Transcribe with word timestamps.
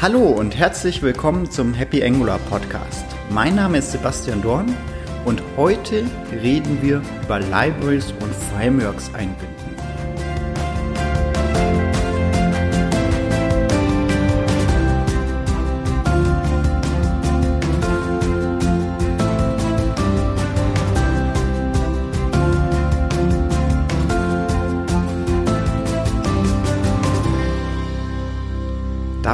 Hallo 0.00 0.28
und 0.28 0.56
herzlich 0.56 1.02
willkommen 1.02 1.50
zum 1.50 1.74
Happy 1.74 2.04
Angular 2.04 2.38
Podcast. 2.48 3.04
Mein 3.30 3.56
Name 3.56 3.78
ist 3.78 3.90
Sebastian 3.90 4.40
Dorn 4.40 4.72
und 5.24 5.42
heute 5.56 6.04
reden 6.40 6.80
wir 6.80 7.02
über 7.24 7.40
Libraries 7.40 8.12
und 8.20 8.32
Frameworks 8.32 9.12
einbinden. 9.12 9.67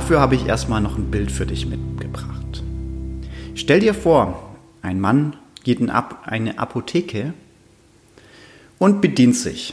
Dafür 0.05 0.21
habe 0.21 0.35
ich 0.35 0.45
erstmal 0.45 0.83
noch 0.83 0.99
ein 0.99 1.11
Bild 1.11 1.33
für 1.33 1.47
dich 1.47 1.65
mitgebracht. 1.65 2.63
Stell 3.55 3.81
dir 3.81 3.95
vor, 3.95 4.55
ein 4.83 5.01
Mann 5.01 5.35
geht 5.63 5.81
in 5.81 5.89
eine 5.89 6.59
Apotheke 6.59 7.33
und 8.77 9.01
bedient 9.01 9.35
sich 9.35 9.73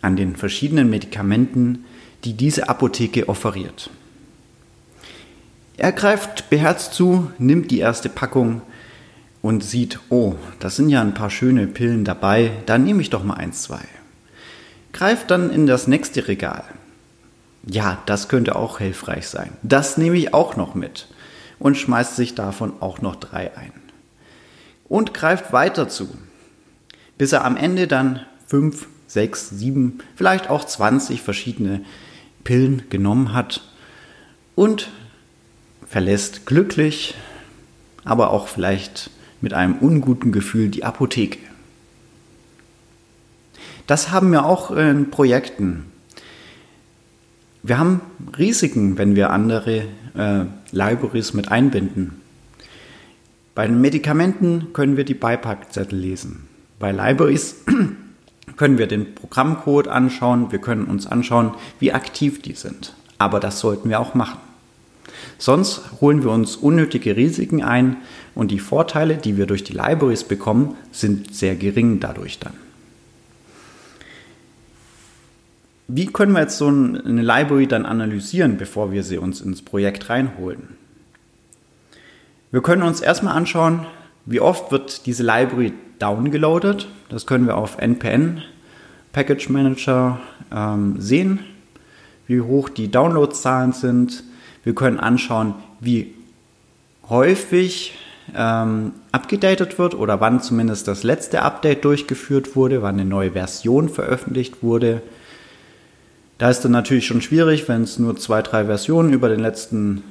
an 0.00 0.16
den 0.16 0.36
verschiedenen 0.36 0.88
Medikamenten, 0.88 1.84
die 2.24 2.32
diese 2.32 2.70
Apotheke 2.70 3.28
offeriert. 3.28 3.90
Er 5.76 5.92
greift 5.92 6.48
beherzt 6.48 6.94
zu, 6.94 7.30
nimmt 7.36 7.70
die 7.70 7.80
erste 7.80 8.08
Packung 8.08 8.62
und 9.42 9.62
sieht, 9.62 10.00
oh, 10.08 10.36
da 10.60 10.70
sind 10.70 10.88
ja 10.88 11.02
ein 11.02 11.12
paar 11.12 11.28
schöne 11.28 11.66
Pillen 11.66 12.06
dabei, 12.06 12.52
da 12.64 12.78
nehme 12.78 13.02
ich 13.02 13.10
doch 13.10 13.22
mal 13.22 13.34
eins, 13.34 13.64
zwei. 13.64 13.82
Greift 14.94 15.30
dann 15.30 15.50
in 15.50 15.66
das 15.66 15.86
nächste 15.86 16.26
Regal, 16.26 16.64
ja, 17.70 18.02
das 18.06 18.28
könnte 18.28 18.56
auch 18.56 18.78
hilfreich 18.78 19.28
sein. 19.28 19.52
Das 19.62 19.98
nehme 19.98 20.16
ich 20.16 20.32
auch 20.34 20.56
noch 20.56 20.74
mit 20.74 21.08
und 21.58 21.76
schmeißt 21.76 22.16
sich 22.16 22.34
davon 22.34 22.72
auch 22.80 23.00
noch 23.00 23.16
drei 23.16 23.56
ein. 23.56 23.72
Und 24.88 25.12
greift 25.12 25.52
weiter 25.52 25.88
zu, 25.88 26.08
bis 27.18 27.32
er 27.32 27.44
am 27.44 27.56
Ende 27.56 27.86
dann 27.86 28.24
fünf, 28.46 28.88
sechs, 29.06 29.50
sieben, 29.50 29.98
vielleicht 30.16 30.48
auch 30.48 30.64
20 30.64 31.20
verschiedene 31.20 31.84
Pillen 32.42 32.84
genommen 32.88 33.34
hat 33.34 33.62
und 34.54 34.88
verlässt 35.86 36.46
glücklich, 36.46 37.14
aber 38.04 38.30
auch 38.30 38.48
vielleicht 38.48 39.10
mit 39.42 39.52
einem 39.52 39.76
unguten 39.78 40.32
Gefühl 40.32 40.68
die 40.68 40.84
Apotheke. 40.84 41.38
Das 43.86 44.10
haben 44.10 44.32
wir 44.32 44.46
auch 44.46 44.70
in 44.70 45.10
Projekten 45.10 45.84
wir 47.68 47.78
haben 47.78 48.00
Risiken, 48.38 48.98
wenn 48.98 49.14
wir 49.14 49.30
andere 49.30 49.84
äh, 50.16 50.44
Libraries 50.72 51.34
mit 51.34 51.50
einbinden. 51.50 52.20
Bei 53.54 53.66
den 53.66 53.80
Medikamenten 53.80 54.72
können 54.72 54.96
wir 54.96 55.04
die 55.04 55.14
Beipackzettel 55.14 55.98
lesen. 55.98 56.48
Bei 56.78 56.92
Libraries 56.92 57.56
können 58.56 58.78
wir 58.78 58.86
den 58.86 59.14
Programmcode 59.14 59.88
anschauen, 59.88 60.50
wir 60.52 60.60
können 60.60 60.84
uns 60.84 61.06
anschauen, 61.06 61.52
wie 61.78 61.92
aktiv 61.92 62.40
die 62.40 62.54
sind. 62.54 62.94
Aber 63.18 63.40
das 63.40 63.60
sollten 63.60 63.90
wir 63.90 64.00
auch 64.00 64.14
machen. 64.14 64.38
Sonst 65.38 66.00
holen 66.00 66.22
wir 66.22 66.30
uns 66.30 66.56
unnötige 66.56 67.16
Risiken 67.16 67.62
ein 67.62 67.96
und 68.34 68.50
die 68.50 68.60
Vorteile, 68.60 69.16
die 69.16 69.36
wir 69.36 69.46
durch 69.46 69.64
die 69.64 69.72
Libraries 69.72 70.24
bekommen, 70.24 70.76
sind 70.92 71.34
sehr 71.34 71.56
gering 71.56 72.00
dadurch 72.00 72.38
dann. 72.38 72.67
Wie 75.90 76.04
können 76.04 76.32
wir 76.32 76.42
jetzt 76.42 76.58
so 76.58 76.68
eine 76.68 77.22
Library 77.22 77.66
dann 77.66 77.86
analysieren, 77.86 78.58
bevor 78.58 78.92
wir 78.92 79.02
sie 79.02 79.16
uns 79.16 79.40
ins 79.40 79.62
Projekt 79.62 80.10
reinholen? 80.10 80.76
Wir 82.50 82.60
können 82.60 82.82
uns 82.82 83.00
erstmal 83.00 83.34
anschauen, 83.34 83.86
wie 84.26 84.40
oft 84.40 84.70
wird 84.70 85.06
diese 85.06 85.22
Library 85.22 85.72
downgeloadet. 85.98 86.88
Das 87.08 87.24
können 87.24 87.46
wir 87.46 87.56
auf 87.56 87.78
npm 87.78 88.42
Package 89.12 89.48
Manager 89.48 90.20
ähm, 90.54 90.96
sehen, 91.00 91.38
wie 92.26 92.42
hoch 92.42 92.68
die 92.68 92.90
Downloadzahlen 92.90 93.72
sind. 93.72 94.24
Wir 94.64 94.74
können 94.74 95.00
anschauen, 95.00 95.54
wie 95.80 96.14
häufig 97.08 97.96
ähm, 98.36 98.92
abgedatet 99.10 99.78
wird 99.78 99.94
oder 99.94 100.20
wann 100.20 100.42
zumindest 100.42 100.86
das 100.86 101.02
letzte 101.02 101.40
Update 101.40 101.86
durchgeführt 101.86 102.56
wurde, 102.56 102.82
wann 102.82 102.96
eine 102.96 103.08
neue 103.08 103.32
Version 103.32 103.88
veröffentlicht 103.88 104.62
wurde. 104.62 105.00
Da 106.38 106.50
ist 106.50 106.64
dann 106.64 106.72
natürlich 106.72 107.06
schon 107.06 107.20
schwierig, 107.20 107.68
wenn 107.68 107.82
es 107.82 107.98
nur 107.98 108.16
zwei, 108.16 108.42
drei 108.42 108.64
Versionen 108.64 109.12
über 109.12 109.28
den 109.28 109.40
letzten 109.40 110.04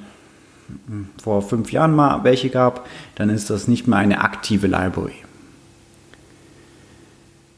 hm, 0.88 1.10
vor 1.22 1.42
fünf 1.42 1.72
Jahren 1.72 1.96
mal 1.96 2.24
welche 2.24 2.50
gab, 2.50 2.86
dann 3.16 3.30
ist 3.30 3.50
das 3.50 3.68
nicht 3.70 3.88
mehr 3.88 3.98
eine 3.98 4.22
aktive 4.22 4.68
Library. 4.68 5.16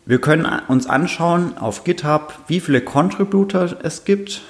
Wir 0.05 0.21
können 0.21 0.47
uns 0.67 0.87
anschauen 0.87 1.57
auf 1.57 1.83
GitHub, 1.83 2.33
wie 2.47 2.59
viele 2.59 2.81
Contributor 2.81 3.69
es 3.83 4.05
gibt. 4.05 4.41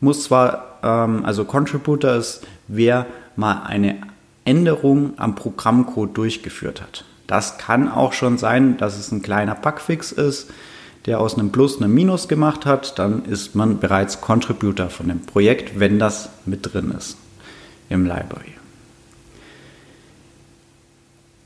Muss 0.00 0.24
zwar, 0.24 0.78
ähm, 0.82 1.24
also 1.24 1.44
Contributor 1.44 2.14
ist, 2.14 2.46
wer 2.68 3.06
mal 3.36 3.62
eine 3.64 3.96
Änderung 4.44 5.14
am 5.16 5.34
Programmcode 5.34 6.16
durchgeführt 6.16 6.80
hat. 6.80 7.04
Das 7.26 7.58
kann 7.58 7.90
auch 7.90 8.12
schon 8.12 8.38
sein, 8.38 8.76
dass 8.76 8.96
es 8.96 9.10
ein 9.10 9.22
kleiner 9.22 9.56
Bugfix 9.56 10.12
ist 10.12 10.50
der 11.06 11.20
aus 11.20 11.38
einem 11.38 11.52
Plus 11.52 11.80
einem 11.80 11.94
Minus 11.94 12.28
gemacht 12.28 12.66
hat, 12.66 12.98
dann 12.98 13.24
ist 13.24 13.54
man 13.54 13.78
bereits 13.78 14.20
Contributor 14.20 14.90
von 14.90 15.08
dem 15.08 15.20
Projekt, 15.20 15.78
wenn 15.78 15.98
das 15.98 16.30
mit 16.44 16.72
drin 16.72 16.92
ist 16.96 17.16
im 17.88 18.04
Library. 18.04 18.52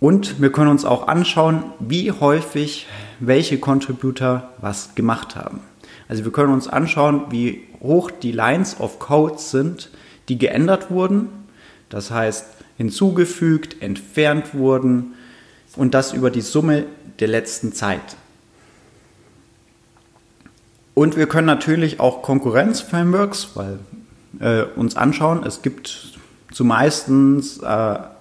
Und 0.01 0.41
wir 0.41 0.51
können 0.51 0.71
uns 0.71 0.87
auch 0.87 1.09
anschauen, 1.09 1.63
wie 1.79 2.11
häufig 2.11 2.87
welche 3.21 3.59
Contributor 3.59 4.49
was 4.59 4.95
gemacht 4.95 5.37
haben. 5.37 5.61
Also 6.09 6.25
wir 6.25 6.33
können 6.33 6.55
uns 6.55 6.67
anschauen, 6.67 7.27
wie 7.29 7.65
hoch 7.83 8.11
die 8.11 8.33
Lines 8.33 8.81
of 8.81 8.99
Codes 8.99 9.51
sind, 9.51 9.91
die 10.31 10.39
geändert 10.39 10.91
wurden. 10.91 11.29
Das 11.91 12.11
heißt, 12.11 12.47
hinzugefügt, 12.79 13.83
entfernt 13.83 14.55
wurden 14.55 15.13
und 15.77 15.93
das 15.93 16.15
über 16.15 16.31
die 16.31 16.41
Summe 16.41 16.87
der 17.21 17.29
letzten 17.29 17.75
Zeit. 17.75 18.17
Und 21.01 21.17
wir 21.17 21.27
können 21.27 21.47
natürlich 21.47 21.99
auch 21.99 22.21
Konkurrenz-Frameworks 22.21 23.55
äh, 24.39 24.65
uns 24.77 24.97
anschauen. 24.97 25.47
Es 25.47 25.63
gibt 25.63 26.19
zumeistens 26.53 27.57
äh, 27.57 27.65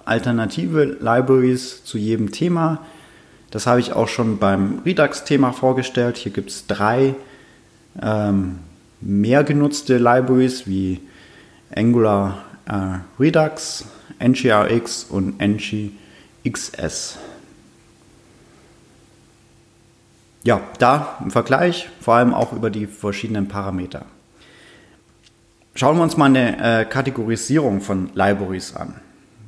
alternative 0.06 0.84
Libraries 0.98 1.84
zu 1.84 1.98
jedem 1.98 2.32
Thema. 2.32 2.80
Das 3.50 3.66
habe 3.66 3.80
ich 3.80 3.92
auch 3.92 4.08
schon 4.08 4.38
beim 4.38 4.78
Redux-Thema 4.86 5.52
vorgestellt. 5.52 6.16
Hier 6.16 6.32
gibt 6.32 6.48
es 6.48 6.66
drei 6.68 7.16
ähm, 8.00 8.60
mehr 9.02 9.44
genutzte 9.44 9.98
Libraries 9.98 10.66
wie 10.66 11.02
Angular 11.76 12.38
äh, 12.64 13.22
Redux, 13.22 13.84
NGRX 14.20 15.04
und 15.04 15.38
NGXS. 15.38 17.18
Ja, 20.42 20.60
da 20.78 21.18
im 21.22 21.30
Vergleich, 21.30 21.88
vor 22.00 22.14
allem 22.14 22.34
auch 22.34 22.52
über 22.52 22.70
die 22.70 22.86
verschiedenen 22.86 23.48
Parameter. 23.48 24.06
Schauen 25.74 25.96
wir 25.96 26.02
uns 26.02 26.16
mal 26.16 26.26
eine 26.26 26.80
äh, 26.80 26.84
Kategorisierung 26.84 27.80
von 27.80 28.10
Libraries 28.14 28.74
an. 28.74 28.94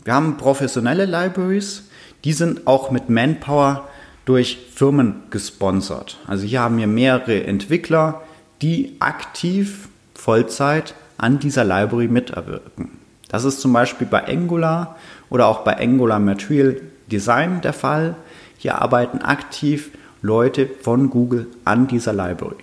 Wir 0.04 0.14
haben 0.14 0.36
professionelle 0.36 1.06
Libraries, 1.06 1.84
die 2.24 2.32
sind 2.32 2.66
auch 2.66 2.90
mit 2.90 3.08
Manpower 3.08 3.88
durch 4.24 4.58
Firmen 4.74 5.22
gesponsert. 5.30 6.18
Also 6.26 6.46
hier 6.46 6.60
haben 6.60 6.78
wir 6.78 6.86
mehrere 6.86 7.44
Entwickler, 7.44 8.22
die 8.60 8.96
aktiv 9.00 9.88
Vollzeit 10.14 10.94
an 11.18 11.38
dieser 11.38 11.64
Library 11.64 12.08
mitwirken. 12.08 12.90
Das 13.28 13.44
ist 13.44 13.60
zum 13.60 13.72
Beispiel 13.72 14.06
bei 14.06 14.26
Angular 14.28 14.96
oder 15.30 15.46
auch 15.46 15.64
bei 15.64 15.78
Angular 15.78 16.18
Material 16.18 16.80
Design 17.10 17.60
der 17.62 17.72
Fall. 17.72 18.14
Hier 18.58 18.80
arbeiten 18.80 19.18
aktiv 19.18 19.90
Leute 20.22 20.68
von 20.80 21.10
Google 21.10 21.48
an 21.64 21.88
dieser 21.88 22.12
Library. 22.12 22.62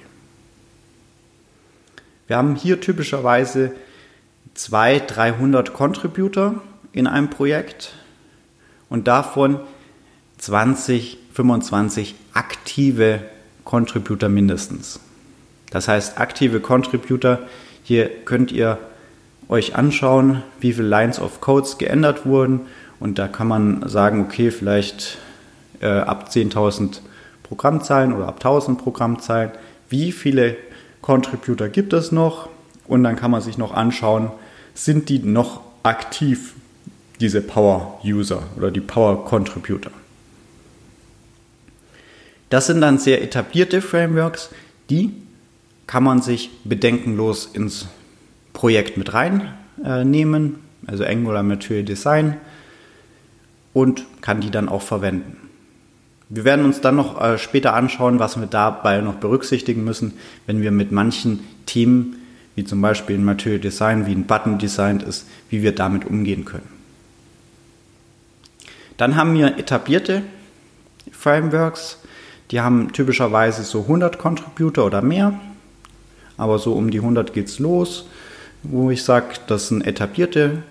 Wir 2.28 2.38
haben 2.38 2.56
hier 2.56 2.80
typischerweise 2.80 3.74
200, 4.54 5.16
300 5.16 5.74
Contributor 5.74 6.62
in 6.94 7.06
einem 7.06 7.30
Projekt 7.30 7.94
und 8.90 9.08
davon 9.08 9.60
20, 10.38 11.18
25 11.34 12.16
aktive 12.34 13.22
Contributor 13.66 14.30
mindestens. 14.30 15.00
Das 15.70 15.88
heißt, 15.88 16.18
aktive 16.18 16.62
Contributor, 16.62 17.40
hier 17.84 18.10
könnt 18.26 18.52
ihr 18.52 18.78
euch 19.50 19.76
anschauen, 19.76 20.44
wie 20.60 20.74
viele 20.74 20.88
Lines 20.88 21.20
of 21.20 21.42
Codes 21.42 21.78
geändert 21.78 22.26
wurden 22.26 22.62
und 23.00 23.20
da 23.20 23.28
kann 23.28 23.48
man 23.48 23.88
sagen, 23.90 24.22
okay, 24.22 24.50
vielleicht 24.52 25.18
äh, 25.82 25.88
ab 25.88 26.30
10.000 26.32 27.02
Programmzeilen 27.50 28.14
oder 28.14 28.28
ab 28.28 28.36
1000 28.36 28.82
Programmzeilen, 28.82 29.52
wie 29.90 30.12
viele 30.12 30.56
Contributor 31.02 31.68
gibt 31.68 31.94
es 31.94 32.12
noch 32.12 32.48
und 32.88 33.04
dann 33.04 33.16
kann 33.16 33.32
man 33.32 33.42
sich 33.42 33.58
noch 33.58 33.74
anschauen, 33.74 34.32
sind 34.76 35.10
die 35.10 35.20
noch 35.20 35.62
aktiv, 35.84 36.54
diese 37.20 37.42
Power-User 37.42 38.44
oder 38.56 38.72
die 38.72 38.82
Power-Contributor. 38.82 39.92
Das 42.50 42.68
sind 42.68 42.82
dann 42.82 42.98
sehr 43.00 43.22
etablierte 43.22 43.82
Frameworks, 43.82 44.52
die 44.90 45.12
kann 45.88 46.04
man 46.04 46.22
sich 46.22 46.52
bedenkenlos 46.64 47.48
ins 47.48 47.88
Projekt 48.54 48.96
mit 48.96 49.14
reinnehmen, 49.14 50.56
äh, 50.86 50.92
also 50.92 51.04
Angular 51.04 51.44
Material 51.44 51.84
Design, 51.84 52.38
und 53.74 54.06
kann 54.22 54.40
die 54.40 54.52
dann 54.52 54.70
auch 54.70 54.82
verwenden. 54.82 55.49
Wir 56.30 56.44
werden 56.44 56.64
uns 56.64 56.80
dann 56.80 56.96
noch 56.96 57.20
äh, 57.20 57.40
später 57.40 57.74
anschauen, 57.74 58.20
was 58.20 58.40
wir 58.40 58.46
dabei 58.46 59.02
noch 59.02 59.16
berücksichtigen 59.16 59.84
müssen, 59.84 60.14
wenn 60.46 60.62
wir 60.62 60.72
mit 60.72 60.92
manchen 60.92 61.40
Themen, 61.66 62.18
wie 62.56 62.64
zum 62.64 62.82
Beispiel 62.82 63.18
ein 63.18 63.26
Material 63.26 63.60
Design, 63.60 64.06
wie 64.06 64.12
ein 64.12 64.28
Button 64.28 64.60
designt 64.60 65.02
ist, 65.02 65.26
wie 65.50 65.64
wir 65.64 65.74
damit 65.74 66.06
umgehen 66.06 66.46
können. 66.46 66.68
Dann 68.98 69.16
haben 69.16 69.34
wir 69.34 69.58
etablierte 69.58 70.22
Frameworks, 71.12 71.98
die 72.52 72.62
haben 72.62 72.92
typischerweise 72.94 73.64
so 73.64 73.82
100 73.82 74.20
Contributor 74.20 74.86
oder 74.86 75.02
mehr, 75.02 75.40
aber 76.38 76.60
so 76.60 76.74
um 76.74 76.92
die 76.92 77.00
100 77.00 77.34
geht 77.34 77.48
es 77.48 77.60
los, 77.60 78.08
wo 78.62 78.92
ich 78.92 79.04
sage, 79.04 79.36
das 79.48 79.70
sind 79.70 79.88
etablierte. 79.88 80.64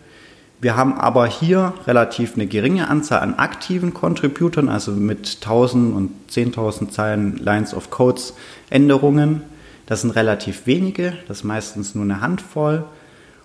Wir 0.60 0.76
haben 0.76 0.94
aber 0.94 1.26
hier 1.26 1.72
relativ 1.86 2.34
eine 2.34 2.48
geringe 2.48 2.88
Anzahl 2.88 3.20
an 3.20 3.34
aktiven 3.34 3.94
Contributern, 3.94 4.68
also 4.68 4.90
mit 4.90 5.38
1000 5.40 5.94
und 5.94 6.10
10.000 6.30 6.90
Zeilen 6.90 7.36
Lines 7.36 7.74
of 7.74 7.90
Codes 7.90 8.34
Änderungen. 8.68 9.42
Das 9.86 10.00
sind 10.00 10.10
relativ 10.10 10.66
wenige, 10.66 11.14
das 11.28 11.38
ist 11.38 11.44
meistens 11.44 11.94
nur 11.94 12.04
eine 12.04 12.20
Handvoll. 12.20 12.84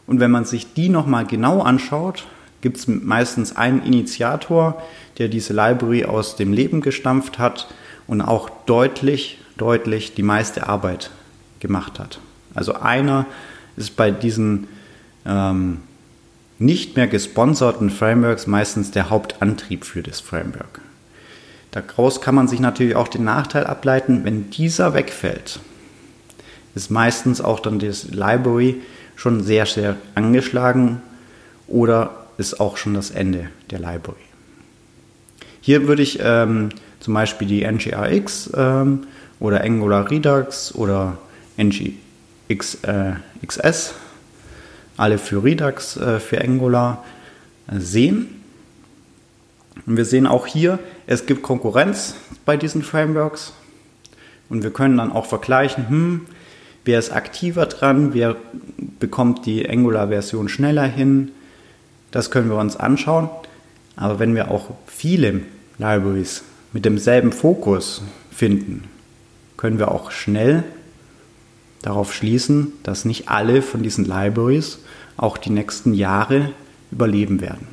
Und 0.07 0.19
wenn 0.19 0.31
man 0.31 0.45
sich 0.45 0.73
die 0.73 0.89
nochmal 0.89 1.25
genau 1.25 1.61
anschaut, 1.61 2.25
gibt 2.61 2.77
es 2.77 2.87
meistens 2.87 3.55
einen 3.55 3.83
Initiator, 3.83 4.81
der 5.19 5.27
diese 5.27 5.53
Library 5.53 6.05
aus 6.05 6.35
dem 6.35 6.51
Leben 6.51 6.81
gestampft 6.81 7.37
hat 7.37 7.67
und 8.07 8.21
auch 8.21 8.49
deutlich, 8.65 9.39
deutlich 9.57 10.15
die 10.15 10.23
meiste 10.23 10.67
Arbeit 10.67 11.11
gemacht 11.59 11.99
hat. 11.99 12.19
Also 12.55 12.73
einer 12.73 13.27
ist 13.77 13.95
bei 13.95 14.09
diesen 14.09 14.67
ähm, 15.25 15.81
nicht 16.63 16.95
mehr 16.95 17.07
gesponserten 17.07 17.89
Frameworks 17.89 18.47
meistens 18.47 18.91
der 18.91 19.09
Hauptantrieb 19.09 19.85
für 19.85 20.01
das 20.01 20.19
Framework. 20.19 20.81
Daraus 21.71 22.21
kann 22.21 22.35
man 22.35 22.47
sich 22.47 22.59
natürlich 22.59 22.95
auch 22.95 23.07
den 23.07 23.23
Nachteil 23.23 23.65
ableiten, 23.65 24.23
wenn 24.23 24.49
dieser 24.49 24.93
wegfällt, 24.93 25.59
ist 26.75 26.91
meistens 26.91 27.41
auch 27.41 27.59
dann 27.59 27.79
das 27.79 28.05
Library 28.11 28.81
schon 29.15 29.43
sehr, 29.43 29.65
sehr 29.65 29.97
angeschlagen 30.15 31.01
oder 31.67 32.25
ist 32.37 32.59
auch 32.59 32.77
schon 32.77 32.93
das 32.93 33.11
Ende 33.11 33.49
der 33.69 33.79
Library. 33.79 34.17
Hier 35.61 35.87
würde 35.87 36.03
ich 36.03 36.19
ähm, 36.21 36.69
zum 36.99 37.13
Beispiel 37.13 37.47
die 37.47 37.63
NGRX 37.63 38.51
ähm, 38.55 39.07
oder 39.39 39.63
Angular 39.63 40.09
Redux 40.09 40.73
oder 40.75 41.17
NGXS, 41.57 42.83
äh, 42.83 43.13
alle 44.97 45.17
für 45.17 45.43
Redux, 45.43 45.97
äh, 45.97 46.19
für 46.19 46.41
Angular 46.41 47.03
äh, 47.67 47.79
sehen. 47.79 48.41
Und 49.85 49.97
wir 49.97 50.05
sehen 50.05 50.27
auch 50.27 50.47
hier, 50.47 50.79
es 51.07 51.25
gibt 51.25 51.41
Konkurrenz 51.43 52.15
bei 52.45 52.57
diesen 52.57 52.83
Frameworks. 52.83 53.53
Und 54.49 54.63
wir 54.63 54.71
können 54.71 54.97
dann 54.97 55.11
auch 55.11 55.25
vergleichen, 55.25 55.89
hm, 55.89 56.21
wer 56.85 56.99
ist 56.99 57.11
aktiver 57.11 57.65
dran, 57.65 58.13
wer 58.13 58.35
bekommt 58.99 59.45
die 59.45 59.67
Angular-Version 59.67 60.49
schneller 60.49 60.85
hin. 60.85 61.31
Das 62.11 62.29
können 62.29 62.49
wir 62.49 62.57
uns 62.57 62.75
anschauen. 62.75 63.29
Aber 63.95 64.19
wenn 64.19 64.35
wir 64.35 64.51
auch 64.51 64.71
viele 64.87 65.41
Libraries 65.77 66.43
mit 66.71 66.85
demselben 66.85 67.31
Fokus 67.31 68.01
finden, 68.31 68.85
können 69.57 69.79
wir 69.79 69.91
auch 69.91 70.11
schnell 70.11 70.63
darauf 71.83 72.13
schließen, 72.13 72.73
dass 72.81 73.05
nicht 73.05 73.29
alle 73.29 73.61
von 73.61 73.83
diesen 73.83 74.05
Libraries 74.05 74.79
auch 75.15 75.37
die 75.37 75.51
nächsten 75.51 75.93
Jahre 75.93 76.49
überleben 76.91 77.39
werden. 77.41 77.67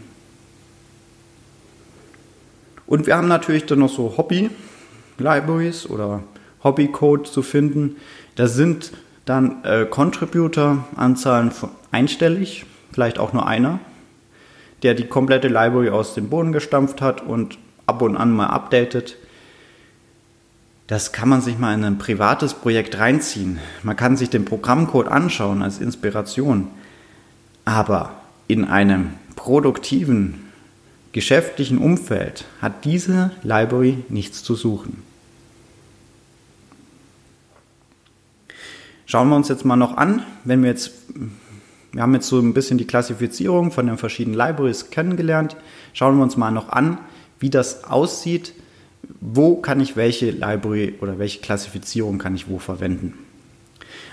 Und 2.87 3.07
wir 3.07 3.17
haben 3.17 3.29
natürlich 3.29 3.67
dann 3.67 3.79
noch 3.79 3.89
so 3.89 4.17
Hobby-Libraries 4.17 5.89
oder 5.89 6.25
Hobby-Code 6.65 7.23
zu 7.23 7.43
finden. 7.43 7.97
Da 8.35 8.49
sind 8.49 8.93
dann 9.25 9.63
äh, 9.65 9.87
Contributor-Anzahlen 9.87 11.53
einstellig, 11.93 12.67
vielleicht 12.93 13.21
auch 13.21 13.33
nur 13.33 13.47
einer, 13.47 13.79
der 14.83 14.95
die 14.95 15.07
komplette 15.07 15.47
Library 15.47 15.91
aus 15.91 16.15
dem 16.15 16.29
Boden 16.29 16.53
gestampft 16.53 17.01
hat 17.01 17.23
und 17.25 17.59
ab 17.87 18.03
und 18.03 18.17
an 18.17 18.33
mal 18.33 18.49
updatet. 18.49 19.17
Das 20.91 21.13
kann 21.13 21.29
man 21.29 21.41
sich 21.41 21.57
mal 21.57 21.73
in 21.73 21.85
ein 21.85 21.99
privates 21.99 22.53
Projekt 22.53 22.99
reinziehen. 22.99 23.61
Man 23.85 23.95
kann 23.95 24.17
sich 24.17 24.29
den 24.29 24.45
Programmcode 24.45 25.07
anschauen 25.07 25.63
als 25.63 25.79
Inspiration. 25.79 26.67
Aber 27.65 28.17
in 28.49 28.65
einem 28.65 29.11
produktiven, 29.37 30.47
geschäftlichen 31.13 31.79
Umfeld 31.79 32.45
hat 32.61 32.85
diese 32.85 33.31
Library 33.45 34.03
nichts 34.09 34.43
zu 34.43 34.57
suchen. 34.57 35.05
Schauen 39.07 39.29
wir 39.29 39.37
uns 39.37 39.47
jetzt 39.47 39.65
mal 39.65 39.77
noch 39.77 39.97
an, 39.97 40.25
wenn 40.43 40.61
wir 40.65 40.71
jetzt, 40.71 40.91
wir 41.93 42.03
haben 42.03 42.15
jetzt 42.15 42.27
so 42.27 42.41
ein 42.41 42.53
bisschen 42.53 42.79
die 42.79 42.87
Klassifizierung 42.89 43.71
von 43.71 43.87
den 43.87 43.97
verschiedenen 43.97 44.37
Libraries 44.37 44.91
kennengelernt, 44.91 45.57
schauen 45.93 46.17
wir 46.17 46.25
uns 46.25 46.37
mal 46.37 46.51
noch 46.51 46.69
an, 46.69 46.99
wie 47.39 47.49
das 47.49 47.85
aussieht, 47.85 48.55
wo 49.21 49.57
kann 49.57 49.81
ich 49.81 49.97
welche 49.97 50.31
Library 50.31 50.95
oder 51.01 51.19
welche 51.19 51.41
Klassifizierung 51.41 52.19
kann 52.19 52.35
ich 52.35 52.49
wo 52.49 52.59
verwenden. 52.59 53.15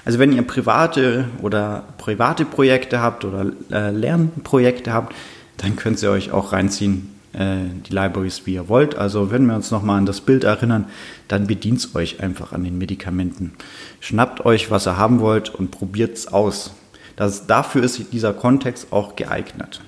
Also 0.05 0.19
wenn 0.19 0.31
ihr 0.31 0.41
private 0.41 1.25
oder 1.41 1.83
private 1.97 2.45
Projekte 2.45 3.01
habt 3.01 3.25
oder 3.25 3.51
äh, 3.71 3.91
Lernprojekte 3.91 4.93
habt, 4.93 5.13
dann 5.57 5.75
könnt 5.75 6.01
ihr 6.01 6.11
euch 6.11 6.31
auch 6.31 6.53
reinziehen, 6.53 7.09
äh, 7.33 7.57
die 7.85 7.93
Libraries, 7.93 8.43
wie 8.45 8.53
ihr 8.53 8.69
wollt. 8.69 8.95
Also 8.95 9.31
wenn 9.31 9.45
wir 9.45 9.55
uns 9.55 9.71
nochmal 9.71 9.97
an 9.97 10.05
das 10.05 10.21
Bild 10.21 10.43
erinnern, 10.43 10.85
dann 11.27 11.47
bedient 11.47 11.93
euch 11.93 12.21
einfach 12.21 12.53
an 12.53 12.63
den 12.63 12.77
Medikamenten. 12.77 13.53
Schnappt 13.99 14.45
euch, 14.45 14.71
was 14.71 14.87
ihr 14.87 14.97
haben 14.97 15.19
wollt 15.19 15.53
und 15.53 15.71
probiert 15.71 16.15
es 16.15 16.27
aus. 16.27 16.73
Das, 17.17 17.47
dafür 17.47 17.83
ist 17.83 18.13
dieser 18.13 18.33
Kontext 18.33 18.87
auch 18.91 19.15
geeignet. 19.15 19.81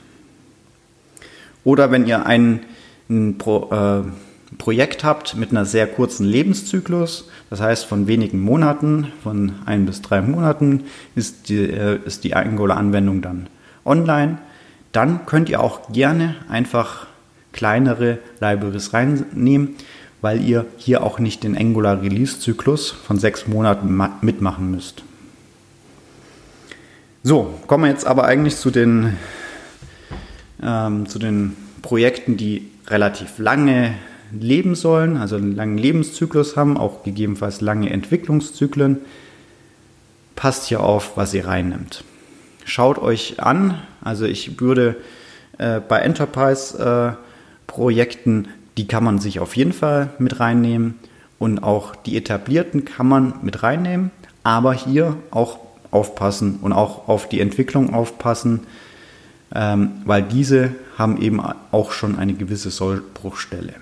Oder 1.64 1.92
wenn 1.92 2.08
ihr 2.08 2.26
einen 2.26 2.62
ein 3.10 3.38
Pro, 3.38 3.70
äh, 3.72 4.04
Projekt 4.60 5.04
habt 5.04 5.36
mit 5.36 5.50
einer 5.50 5.66
sehr 5.66 5.88
kurzen 5.88 6.26
Lebenszyklus, 6.26 7.30
das 7.50 7.62
heißt 7.62 7.86
von 7.86 8.06
wenigen 8.06 8.40
Monaten, 8.42 9.08
von 9.24 9.54
ein 9.66 9.86
bis 9.88 10.04
drei 10.04 10.22
Monaten 10.22 10.84
ist 11.16 11.50
die, 11.50 11.64
äh, 11.64 11.98
ist 12.06 12.24
die 12.24 12.36
Angular-Anwendung 12.36 13.24
dann 13.24 13.48
online, 13.86 14.38
dann 14.92 15.26
könnt 15.26 15.50
ihr 15.50 15.62
auch 15.62 15.92
gerne 15.92 16.36
einfach 16.50 17.08
kleinere 17.54 18.20
Libraries 18.42 18.94
reinnehmen, 18.94 19.76
weil 20.22 20.44
ihr 20.44 20.66
hier 20.78 21.04
auch 21.04 21.20
nicht 21.20 21.44
den 21.44 21.58
Angular 21.58 22.02
Release-Zyklus 22.02 22.92
von 22.92 23.18
sechs 23.18 23.48
Monaten 23.48 23.98
mitmachen 24.22 24.70
müsst. 24.72 25.04
So, 27.24 27.54
kommen 27.68 27.86
wir 27.86 27.92
jetzt 27.92 28.06
aber 28.06 28.26
eigentlich 28.26 28.58
zu 28.58 28.72
den, 28.72 29.18
ähm, 30.62 31.08
zu 31.08 31.18
den 31.18 31.56
Projekten, 31.82 32.36
die 32.36 32.70
relativ 32.88 33.40
lange 33.40 33.94
leben 34.32 34.76
sollen, 34.76 35.18
also 35.18 35.36
einen 35.36 35.56
langen 35.56 35.78
Lebenszyklus 35.78 36.56
haben, 36.56 36.78
auch 36.78 37.04
gegebenenfalls 37.04 37.60
lange 37.62 37.90
Entwicklungszyklen. 37.90 39.00
Passt 40.36 40.68
hier 40.68 40.82
auf, 40.82 41.18
was 41.18 41.34
ihr 41.34 41.48
reinnimmt. 41.48 42.04
Schaut 42.66 43.00
euch 43.00 43.42
an, 43.42 43.82
also 44.02 44.26
ich 44.26 44.60
würde 44.60 44.98
äh, 45.58 45.80
bei 45.80 46.00
Enterprise-Projekten, 46.00 48.46
äh, 48.46 48.50
die 48.78 48.88
kann 48.88 49.04
man 49.04 49.18
sich 49.20 49.40
auf 49.40 49.58
jeden 49.58 49.74
Fall 49.74 50.12
mit 50.20 50.40
reinnehmen 50.40 51.00
und 51.40 51.64
auch 51.64 51.96
die 51.96 52.16
etablierten 52.16 52.86
kann 52.86 53.08
man 53.08 53.34
mit 53.42 53.64
reinnehmen, 53.64 54.12
aber 54.44 54.74
hier 54.74 55.18
auch 55.32 55.58
aufpassen 55.92 56.60
und 56.62 56.72
auch 56.72 57.08
auf 57.08 57.28
die 57.28 57.42
Entwicklung 57.42 57.92
aufpassen 57.94 58.62
ähm, 59.54 59.92
weil 60.06 60.24
diese 60.24 60.72
haben 60.98 61.22
eben 61.22 61.42
auch 61.72 61.92
schon 61.92 62.18
eine 62.18 62.34
gewisse 62.34 62.70
Sollbruchstelle. 62.70 63.74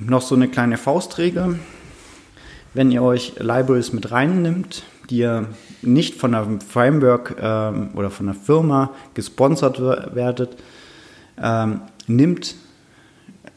Noch 0.00 0.22
so 0.22 0.36
eine 0.36 0.48
kleine 0.48 0.78
Faustregel. 0.78 1.58
Wenn 2.72 2.90
ihr 2.92 3.02
euch 3.02 3.34
Libraries 3.38 3.92
mit 3.92 4.12
reinnimmt, 4.12 4.84
die 5.10 5.18
ihr 5.18 5.46
nicht 5.82 6.14
von 6.14 6.34
einem 6.34 6.60
Framework 6.60 7.36
ähm, 7.40 7.90
oder 7.94 8.10
von 8.10 8.28
einer 8.28 8.38
Firma 8.38 8.90
gesponsert 9.14 9.80
werdet, 9.80 10.56
ähm, 11.42 11.80
nimmt, 12.06 12.54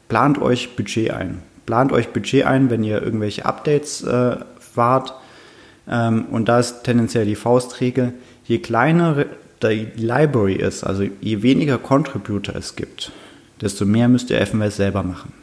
plant 0.08 0.42
euch 0.42 0.76
Budget 0.76 1.12
ein. 1.12 1.44
Plant 1.68 1.92
euch 1.92 2.10
Budget 2.10 2.46
ein, 2.46 2.70
wenn 2.70 2.84
ihr 2.84 3.02
irgendwelche 3.02 3.46
Updates 3.46 4.04
äh, 4.04 4.38
wart 4.76 5.14
Ähm, 5.88 6.26
und 6.32 6.48
da 6.48 6.60
ist 6.60 6.84
tendenziell 6.84 7.26
die 7.26 7.36
Faustregel, 7.36 8.14
je 8.46 8.60
kleiner 8.60 9.26
die 9.64 9.88
Library 9.96 10.56
ist, 10.56 10.84
also 10.84 11.04
je 11.20 11.42
weniger 11.42 11.78
Contributor 11.78 12.56
es 12.56 12.76
gibt, 12.76 13.12
desto 13.62 13.86
mehr 13.86 14.08
müsst 14.08 14.30
ihr 14.30 14.46
FMS 14.46 14.78
selber 14.78 15.04
machen. 15.04 15.41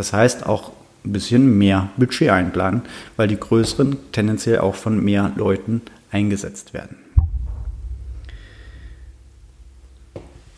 Das 0.00 0.14
heißt 0.14 0.46
auch 0.46 0.72
ein 1.04 1.12
bisschen 1.12 1.58
mehr 1.58 1.90
Budget 1.98 2.30
einplanen, 2.30 2.80
weil 3.18 3.28
die 3.28 3.38
größeren 3.38 3.98
tendenziell 4.12 4.60
auch 4.60 4.74
von 4.74 5.04
mehr 5.04 5.30
Leuten 5.36 5.82
eingesetzt 6.10 6.72
werden. 6.72 6.96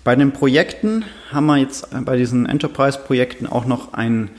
Bei 0.05 0.15
den 0.15 0.31
Projekten 0.31 1.05
haben 1.33 1.47
wir 1.47 1.57
jetzt 1.57 1.89
bei 2.05 2.17
diesen 2.17 2.47
Enterprise-Projekten 2.47 3.49
auch 3.49 3.65
noch 3.65 3.95
ein, 3.95 4.31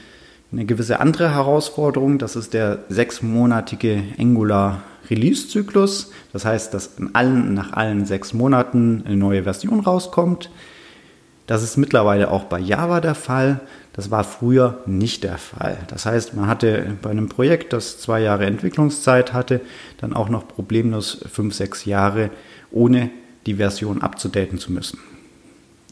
eine 0.53 0.63
gewisse 0.63 1.01
andere 1.01 1.33
Herausforderung. 1.33 2.17
Das 2.17 2.38
ist 2.38 2.53
der 2.53 2.86
sechsmonatige 2.88 4.05
Angular 4.17 4.83
Release-Zyklus. 5.10 6.13
Das 6.31 6.45
heißt, 6.45 6.74
dass 6.74 6.91
allen, 7.12 7.53
nach 7.53 7.74
allen 7.74 8.05
sechs 8.05 8.33
Monaten 8.33 9.03
eine 9.05 9.17
neue 9.17 9.43
Version 9.43 9.81
rauskommt. 9.81 10.50
Das 11.45 11.62
ist 11.62 11.75
mittlerweile 11.75 12.31
auch 12.31 12.45
bei 12.45 12.60
Java 12.60 13.01
der 13.01 13.15
Fall. 13.15 13.60
Das 13.93 14.09
war 14.09 14.23
früher 14.23 14.79
nicht 14.88 15.23
der 15.23 15.38
Fall. 15.38 15.77
Das 15.88 16.07
heißt, 16.07 16.33
man 16.33 16.47
hatte 16.47 16.97
bei 17.01 17.12
einem 17.12 17.29
Projekt, 17.29 17.73
das 17.73 18.00
zwei 18.00 18.21
Jahre 18.21 18.47
Entwicklungszeit 18.47 19.33
hatte, 19.33 19.62
dann 20.01 20.13
auch 20.13 20.29
noch 20.29 20.47
problemlos 20.47 21.23
fünf, 21.31 21.53
sechs 21.53 21.85
Jahre 21.85 22.31
ohne 22.71 23.12
die 23.45 23.55
Version 23.55 24.01
abzudaten 24.01 24.57
zu 24.57 24.71
müssen. 24.71 25.00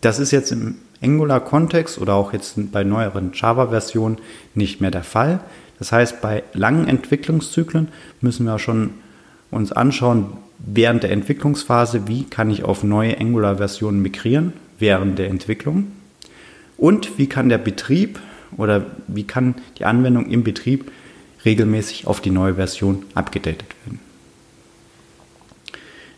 Das 0.01 0.17
ist 0.17 0.31
jetzt 0.31 0.51
im 0.51 0.79
Angular-Kontext 1.03 1.99
oder 1.99 2.15
auch 2.15 2.33
jetzt 2.33 2.55
bei 2.71 2.83
neueren 2.83 3.33
Java-Versionen 3.35 4.17
nicht 4.55 4.81
mehr 4.81 4.91
der 4.91 5.03
Fall. 5.03 5.39
Das 5.77 5.91
heißt, 5.91 6.21
bei 6.21 6.43
langen 6.53 6.87
Entwicklungszyklen 6.87 7.89
müssen 8.19 8.45
wir 8.45 8.57
schon 8.57 8.91
uns 9.51 9.71
anschauen, 9.71 10.37
während 10.57 11.03
der 11.03 11.11
Entwicklungsphase, 11.11 12.07
wie 12.07 12.23
kann 12.23 12.49
ich 12.49 12.63
auf 12.63 12.83
neue 12.83 13.19
Angular-Versionen 13.19 14.01
migrieren 14.01 14.53
während 14.79 15.19
der 15.19 15.29
Entwicklung 15.29 15.91
und 16.81 17.19
wie 17.19 17.27
kann 17.27 17.47
der 17.47 17.59
Betrieb 17.59 18.19
oder 18.57 18.87
wie 19.07 19.23
kann 19.23 19.55
die 19.77 19.85
Anwendung 19.85 20.25
im 20.25 20.43
Betrieb 20.43 20.91
regelmäßig 21.45 22.07
auf 22.07 22.21
die 22.21 22.31
neue 22.31 22.55
Version 22.55 23.05
abgedatet 23.13 23.67
werden. 23.85 23.99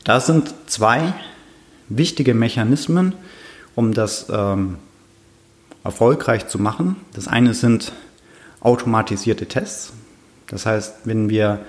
Das 0.06 0.26
sind 0.26 0.54
zwei 0.68 1.14
wichtige 1.90 2.34
Mechanismen, 2.34 3.14
um 3.76 3.94
das 3.94 4.28
ähm, 4.30 4.78
erfolgreich 5.84 6.48
zu 6.48 6.60
machen. 6.60 6.96
Das 7.14 7.28
eine 7.28 7.54
sind 7.54 7.92
automatisierte 8.62 9.48
Tests. 9.48 9.92
Das 10.48 10.66
heißt, 10.66 10.96
wenn 11.04 11.30
wir 11.30 11.66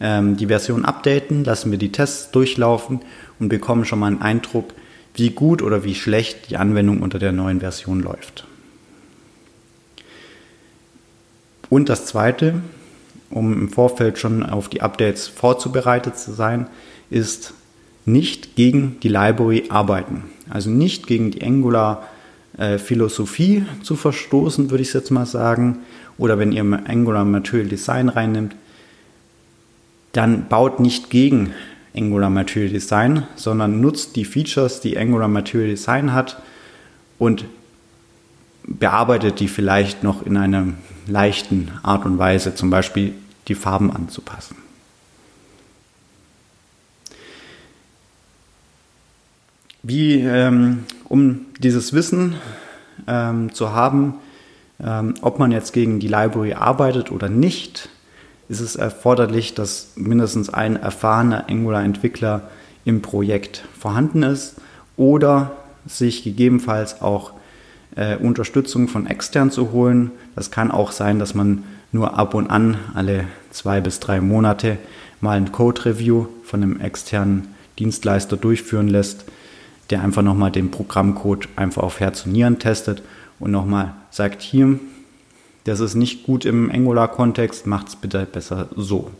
ähm, 0.00 0.38
die 0.38 0.46
Version 0.46 0.86
updaten, 0.86 1.44
lassen 1.44 1.70
wir 1.70 1.78
die 1.78 1.92
Tests 1.92 2.30
durchlaufen 2.30 3.00
und 3.38 3.50
bekommen 3.50 3.84
schon 3.84 3.98
mal 3.98 4.06
einen 4.06 4.22
Eindruck, 4.22 4.72
wie 5.14 5.30
gut 5.30 5.62
oder 5.62 5.84
wie 5.84 5.94
schlecht 5.94 6.50
die 6.50 6.56
Anwendung 6.56 7.02
unter 7.02 7.18
der 7.18 7.32
neuen 7.32 7.60
Version 7.60 8.00
läuft. 8.00 8.46
Und 11.68 11.88
das 11.88 12.06
Zweite, 12.06 12.60
um 13.30 13.52
im 13.52 13.68
Vorfeld 13.68 14.18
schon 14.18 14.42
auf 14.44 14.68
die 14.68 14.82
Updates 14.82 15.28
vorzubereitet 15.28 16.18
zu 16.18 16.32
sein, 16.32 16.66
ist 17.10 17.54
nicht 18.04 18.56
gegen 18.56 18.98
die 19.00 19.08
Library 19.08 19.64
arbeiten. 19.68 20.24
Also 20.48 20.68
nicht 20.68 21.06
gegen 21.06 21.30
die 21.30 21.42
Angular 21.42 22.08
äh, 22.58 22.78
Philosophie 22.78 23.64
zu 23.82 23.94
verstoßen, 23.94 24.70
würde 24.70 24.82
ich 24.82 24.92
jetzt 24.92 25.10
mal 25.10 25.26
sagen. 25.26 25.78
Oder 26.18 26.38
wenn 26.38 26.52
ihr 26.52 26.62
Angular 26.62 27.24
Material 27.24 27.68
Design 27.68 28.08
reinnimmt, 28.08 28.56
dann 30.12 30.48
baut 30.48 30.80
nicht 30.80 31.08
gegen 31.10 31.54
Angular 31.94 32.30
Material 32.30 32.70
Design, 32.70 33.26
sondern 33.36 33.80
nutzt 33.80 34.16
die 34.16 34.24
Features, 34.24 34.80
die 34.80 34.96
Angular 34.96 35.28
Material 35.28 35.68
Design 35.68 36.12
hat 36.12 36.40
und 37.18 37.44
bearbeitet 38.64 39.40
die 39.40 39.48
vielleicht 39.48 40.02
noch 40.02 40.24
in 40.24 40.36
einer 40.36 40.68
leichten 41.06 41.70
Art 41.82 42.04
und 42.04 42.18
Weise, 42.18 42.54
zum 42.54 42.70
Beispiel 42.70 43.14
die 43.48 43.54
Farben 43.54 43.90
anzupassen. 43.90 44.56
Wie, 49.82 50.20
ähm, 50.20 50.84
um 51.04 51.46
dieses 51.58 51.92
Wissen 51.92 52.34
ähm, 53.06 53.52
zu 53.54 53.72
haben, 53.72 54.14
ähm, 54.82 55.14
ob 55.22 55.38
man 55.38 55.52
jetzt 55.52 55.72
gegen 55.72 56.00
die 56.00 56.08
Library 56.08 56.52
arbeitet 56.52 57.10
oder 57.10 57.28
nicht, 57.28 57.88
ist 58.50 58.60
es 58.60 58.74
erforderlich, 58.74 59.54
dass 59.54 59.92
mindestens 59.94 60.50
ein 60.50 60.74
erfahrener 60.74 61.48
Angular-Entwickler 61.48 62.42
im 62.84 63.00
Projekt 63.00 63.64
vorhanden 63.78 64.24
ist 64.24 64.56
oder 64.96 65.52
sich 65.86 66.24
gegebenenfalls 66.24 67.00
auch 67.00 67.32
äh, 67.94 68.16
Unterstützung 68.16 68.88
von 68.88 69.06
extern 69.06 69.52
zu 69.52 69.70
holen. 69.70 70.10
Das 70.34 70.50
kann 70.50 70.72
auch 70.72 70.90
sein, 70.90 71.20
dass 71.20 71.32
man 71.32 71.62
nur 71.92 72.18
ab 72.18 72.34
und 72.34 72.50
an 72.50 72.76
alle 72.94 73.26
zwei 73.50 73.80
bis 73.80 74.00
drei 74.00 74.20
Monate 74.20 74.78
mal 75.20 75.36
ein 75.36 75.52
Code-Review 75.52 76.26
von 76.42 76.64
einem 76.64 76.80
externen 76.80 77.54
Dienstleister 77.78 78.36
durchführen 78.36 78.88
lässt, 78.88 79.26
der 79.90 80.02
einfach 80.02 80.22
nochmal 80.22 80.50
den 80.50 80.72
Programmcode 80.72 81.48
einfach 81.54 81.84
auf 81.84 82.00
Herz 82.00 82.26
und 82.26 82.32
Nieren 82.32 82.58
testet 82.58 83.02
und 83.38 83.52
nochmal 83.52 83.94
sagt, 84.10 84.42
hier, 84.42 84.80
das 85.70 85.78
ist 85.78 85.94
nicht 85.94 86.24
gut 86.24 86.44
im 86.44 86.68
Angular-Kontext, 86.68 87.64
macht 87.64 87.88
es 87.88 87.96
bitte 87.96 88.26
besser 88.26 88.68
so. 88.74 89.12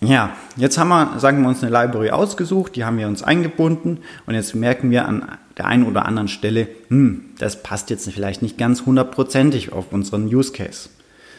Ja, 0.00 0.34
jetzt 0.56 0.78
haben 0.78 0.88
wir, 0.88 1.20
sagen 1.20 1.42
wir 1.42 1.48
uns, 1.48 1.62
eine 1.62 1.70
Library 1.70 2.10
ausgesucht, 2.10 2.74
die 2.74 2.84
haben 2.84 2.96
wir 2.96 3.06
uns 3.06 3.22
eingebunden 3.22 3.98
und 4.24 4.34
jetzt 4.34 4.54
merken 4.54 4.90
wir 4.90 5.06
an 5.06 5.38
der 5.58 5.66
einen 5.66 5.84
oder 5.84 6.06
anderen 6.06 6.28
Stelle, 6.28 6.66
hm, 6.88 7.26
das 7.38 7.62
passt 7.62 7.90
jetzt 7.90 8.10
vielleicht 8.10 8.40
nicht 8.40 8.56
ganz 8.56 8.86
hundertprozentig 8.86 9.72
auf 9.72 9.92
unseren 9.92 10.24
Use 10.34 10.52
Case, 10.52 10.88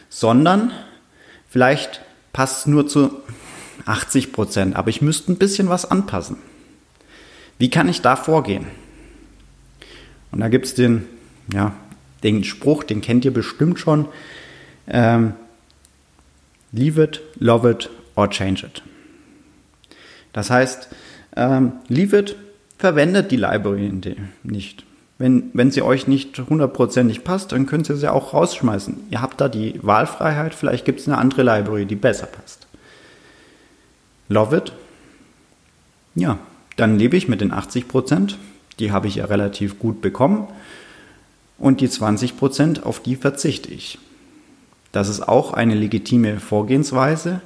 sondern 0.08 0.70
vielleicht 1.50 2.00
passt 2.32 2.60
es 2.60 2.66
nur 2.66 2.86
zu 2.86 3.10
80 3.86 4.32
Prozent, 4.32 4.76
aber 4.76 4.88
ich 4.88 5.02
müsste 5.02 5.32
ein 5.32 5.36
bisschen 5.36 5.68
was 5.68 5.90
anpassen. 5.90 6.36
Wie 7.58 7.70
kann 7.70 7.88
ich 7.88 8.02
da 8.02 8.14
vorgehen? 8.14 8.66
Und 10.30 10.40
da 10.40 10.48
gibt 10.48 10.66
es 10.66 10.74
den 10.74 11.06
ja, 11.52 11.74
den 12.22 12.44
Spruch, 12.44 12.84
den 12.84 13.00
kennt 13.00 13.24
ihr 13.24 13.32
bestimmt 13.32 13.78
schon. 13.78 14.06
Ähm, 14.88 15.34
leave 16.72 17.02
it, 17.02 17.20
love 17.38 17.70
it 17.70 17.90
or 18.16 18.28
change 18.30 18.66
it. 18.66 18.82
Das 20.32 20.50
heißt, 20.50 20.88
ähm, 21.36 21.72
leave 21.88 22.18
it, 22.18 22.36
verwendet 22.78 23.30
die 23.30 23.36
Library 23.36 23.92
nicht. 24.42 24.84
Wenn, 25.16 25.50
wenn 25.52 25.70
sie 25.70 25.82
euch 25.82 26.08
nicht 26.08 26.38
hundertprozentig 26.38 27.22
passt, 27.22 27.52
dann 27.52 27.66
könnt 27.66 27.88
ihr 27.88 27.96
sie 27.96 28.12
auch 28.12 28.34
rausschmeißen. 28.34 28.96
Ihr 29.10 29.22
habt 29.22 29.40
da 29.40 29.48
die 29.48 29.78
Wahlfreiheit, 29.80 30.54
vielleicht 30.54 30.84
gibt 30.84 31.00
es 31.00 31.06
eine 31.06 31.18
andere 31.18 31.44
Library, 31.44 31.86
die 31.86 31.94
besser 31.94 32.26
passt. 32.26 32.66
Love 34.28 34.56
it. 34.56 34.72
Ja, 36.16 36.38
dann 36.76 36.98
lebe 36.98 37.16
ich 37.16 37.28
mit 37.28 37.40
den 37.40 37.52
80 37.52 37.86
Prozent. 37.86 38.38
Die 38.80 38.90
habe 38.90 39.06
ich 39.06 39.16
ja 39.16 39.26
relativ 39.26 39.78
gut 39.78 40.00
bekommen 40.00 40.48
und 41.58 41.80
die 41.80 41.88
20 41.88 42.36
Prozent, 42.36 42.84
auf 42.84 43.00
die 43.00 43.16
verzichte 43.16 43.72
ich. 43.72 43.98
Das 44.92 45.08
ist 45.08 45.26
auch 45.26 45.52
eine 45.52 45.74
legitime 45.74 46.38
Vorgehensweise. 46.38 47.40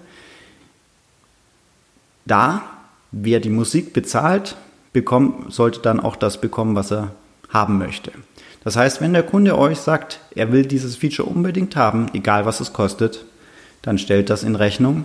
Da, 2.27 2.63
wer 3.11 3.41
die 3.41 3.51
Musik 3.51 3.93
bezahlt, 3.93 4.57
bekommt, 4.93 5.53
sollte 5.53 5.81
dann 5.81 6.01
auch 6.01 6.17
das 6.17 6.41
bekommen, 6.41 6.75
was 6.75 6.91
er 6.91 7.13
haben 7.49 7.79
möchte. 7.79 8.13
Das 8.65 8.77
heißt, 8.77 9.01
wenn 9.01 9.13
der 9.13 9.23
Kunde 9.23 9.57
euch 9.57 9.79
sagt, 9.79 10.21
er 10.35 10.53
will 10.53 10.67
dieses 10.67 10.97
Feature 10.97 11.29
unbedingt 11.29 11.77
haben, 11.77 12.11
egal 12.13 12.45
was 12.45 12.61
es 12.61 12.73
kostet, 12.73 13.25
dann 13.83 13.99
stellt 13.99 14.29
das 14.29 14.43
in 14.43 14.57
Rechnung 14.57 15.05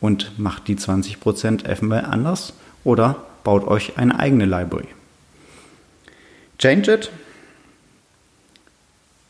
und 0.00 0.38
macht 0.38 0.66
die 0.68 0.76
20% 0.76 1.72
FML 1.72 2.04
anders 2.04 2.54
oder 2.82 3.24
baut 3.44 3.66
euch 3.68 3.96
eine 3.96 4.18
eigene 4.18 4.44
Library. 4.44 4.88
Change 6.58 6.94
it 6.94 7.10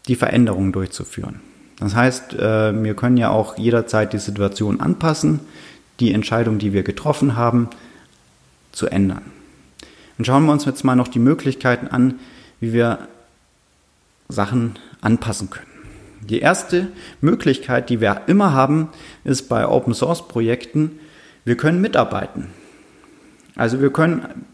die 0.09 0.17
Veränderungen 0.17 0.73
durchzuführen. 0.73 1.41
Das 1.79 1.95
heißt, 1.95 2.35
äh, 2.35 2.83
wir 2.83 2.95
können 2.95 3.17
ja 3.17 3.31
auch 3.31 3.59
jederzeit 3.59 4.13
die 4.13 4.19
Situation 4.19 4.81
anpassen, 4.81 5.41
die 6.01 6.13
Entscheidung, 6.13 6.59
die 6.59 6.73
wir 6.73 6.83
getroffen 6.83 7.37
haben, 7.37 7.69
zu 8.73 8.87
ändern. 8.87 9.23
Und 10.19 10.27
schauen 10.27 10.45
wir 10.47 10.53
uns 10.53 10.65
jetzt 10.65 10.85
mal 10.85 10.97
noch 10.97 11.09
die 11.09 11.19
Möglichkeiten 11.19 11.89
an, 11.89 12.19
wie 12.61 12.73
wir 12.73 13.09
Sachen 14.29 14.79
anpassen 15.01 15.51
können. 15.51 15.67
Die 16.21 16.41
erste 16.41 16.89
Möglichkeit, 17.21 17.91
die 17.91 18.01
wir 18.01 18.23
immer 18.27 18.53
haben, 18.53 18.89
ist 19.25 19.49
bei 19.49 19.67
Open 19.69 19.95
Source 19.95 20.27
Projekten, 20.27 20.99
wir 21.45 21.57
können 21.57 21.81
mitarbeiten. 21.81 22.49
Also 23.55 23.81
wir 23.81 23.93
können 23.93 24.45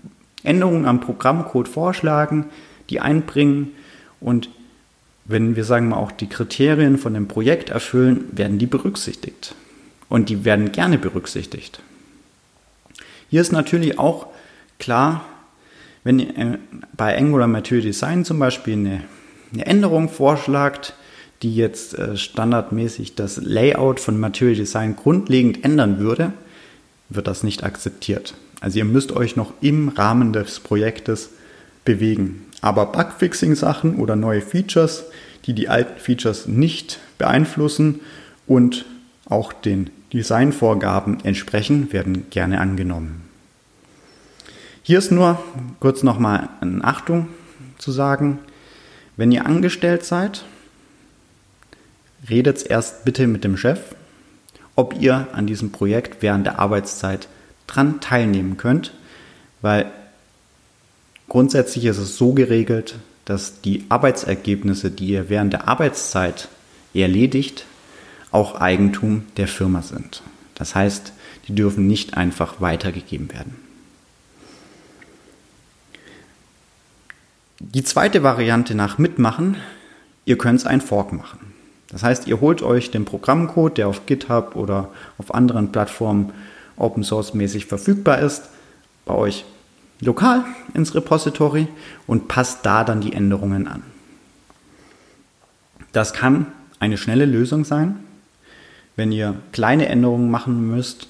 Änderungen 0.43 0.85
am 0.85 1.01
Programmcode 1.01 1.69
vorschlagen, 1.69 2.47
die 2.91 3.01
einbringen 3.01 3.71
und 4.21 4.51
wenn 5.25 5.57
wir 5.57 5.65
sagen 5.65 5.89
mal 5.89 5.97
auch 5.97 6.13
die 6.13 6.29
Kriterien 6.29 6.99
von 6.99 7.15
dem 7.15 7.29
Projekt 7.29 7.71
erfüllen, 7.71 8.25
werden 8.33 8.59
die 8.59 8.67
berücksichtigt. 8.67 9.55
Und 10.09 10.29
die 10.29 10.45
werden 10.45 10.73
gerne 10.73 10.99
berücksichtigt. 10.99 11.81
Hier 13.31 13.41
ist 13.41 13.53
natürlich 13.53 13.99
auch 13.99 14.27
klar, 14.79 15.25
wenn 16.05 16.19
ihr 16.19 16.59
bei 16.97 17.17
Angular 17.17 17.47
Material 17.47 17.83
Design 17.83 18.25
zum 18.25 18.39
Beispiel 18.39 18.75
eine, 18.75 19.05
eine 19.53 19.67
Änderung 19.67 20.09
vorschlagt, 20.09 20.95
die 21.43 21.55
jetzt 21.55 21.99
äh, 21.99 22.17
standardmäßig 22.17 23.15
das 23.15 23.39
Layout 23.39 24.01
von 24.01 24.19
Material 24.19 24.57
Design 24.57 24.97
grundlegend 24.97 25.65
ändern 25.65 25.99
würde, 25.99 26.33
wird 27.09 27.27
das 27.27 27.43
nicht 27.43 27.65
akzeptiert. 27.65 28.35
Also 28.61 28.79
ihr 28.79 28.85
müsst 28.85 29.13
euch 29.13 29.37
noch 29.37 29.53
im 29.61 29.89
Rahmen 29.89 30.33
des 30.33 30.61
Projektes 30.61 31.31
bewegen. 31.85 32.47
Aber 32.63 32.87
Bugfixing-Sachen 32.87 33.97
oder 33.97 34.17
neue 34.17 34.41
Features, 34.41 35.05
die 35.45 35.53
die 35.53 35.69
alten 35.69 36.01
Features 36.01 36.47
nicht 36.47 37.01
beeinflussen 37.19 38.01
und 38.47 38.87
auch 39.27 39.53
den 39.53 39.91
Designvorgaben 40.13 41.25
entsprechen, 41.25 41.93
werden 41.93 42.31
gerne 42.31 42.61
angenommen. 42.61 43.29
Hier 44.83 44.99
ist 44.99 45.11
nur 45.11 45.43
kurz 45.81 46.03
nochmal 46.03 46.49
in 46.61 46.85
Achtung 46.85 47.29
zu 47.79 47.93
sagen, 47.93 48.39
wenn 49.17 49.33
ihr 49.33 49.47
angestellt 49.47 50.05
seid, 50.05 50.45
redet 52.29 52.65
erst 52.67 53.05
bitte 53.05 53.27
mit 53.27 53.45
dem 53.45 53.57
Chef, 53.57 53.81
ob 54.77 55.01
ihr 55.01 55.29
an 55.33 55.47
diesem 55.47 55.73
Projekt 55.73 56.23
während 56.23 56.47
der 56.47 56.59
Arbeitszeit 56.59 57.29
dran 57.67 58.01
teilnehmen 58.01 58.57
könnt, 58.57 58.93
weil 59.61 59.91
grundsätzlich 61.29 61.85
ist 61.85 61.99
es 61.99 62.17
so 62.17 62.33
geregelt, 62.33 62.97
dass 63.25 63.61
die 63.61 63.85
Arbeitsergebnisse, 63.89 64.91
die 64.91 65.09
ihr 65.09 65.29
während 65.29 65.53
der 65.53 65.69
Arbeitszeit 65.69 66.49
erledigt, 66.95 67.67
auch 68.31 68.61
Eigentum 68.61 69.27
der 69.37 69.49
Firma 69.49 69.83
sind. 69.83 70.23
Das 70.55 70.75
heißt, 70.75 71.13
die 71.49 71.55
dürfen 71.55 71.87
nicht 71.87 72.17
einfach 72.17 72.61
weitergegeben 72.61 73.33
werden. 73.33 73.57
Die 77.61 77.85
zweite 77.85 78.23
Variante 78.23 78.75
nach 78.75 78.99
Mitmachen, 78.99 79.57
ihr 80.25 80.37
könnt 80.37 80.67
ein 80.67 80.81
Fork 80.81 81.13
machen. 81.13 81.53
Das 81.89 82.03
heißt, 82.03 82.27
ihr 82.27 82.41
holt 82.41 82.63
euch 82.63 82.91
den 82.91 83.05
Programmcode, 83.05 83.79
der 83.79 83.89
auf 83.89 84.07
GitHub 84.07 84.57
oder 84.57 84.91
auf 85.19 85.35
anderen 85.35 85.71
Plattformen 85.71 86.33
Open 86.77 87.05
Source 87.05 87.35
mäßig 87.35 87.67
verfügbar 87.67 88.19
ist, 88.19 88.49
bei 89.05 89.15
euch 89.15 89.45
lokal 90.03 90.45
ins 90.75 90.95
Repository 90.95 91.69
und 92.07 92.29
passt 92.29 92.67
da 92.67 92.85
dann 92.85 93.01
die 93.01 93.15
Änderungen 93.15 93.67
an. 93.67 93.83
Das 95.93 96.13
kann 96.13 96.47
eine 96.81 96.99
schnelle 96.99 97.25
Lösung 97.25 97.65
sein, 97.65 97.97
wenn 98.97 99.13
ihr 99.13 99.37
kleine 99.53 99.89
Änderungen 99.89 100.31
machen 100.31 100.71
müsst 100.71 101.09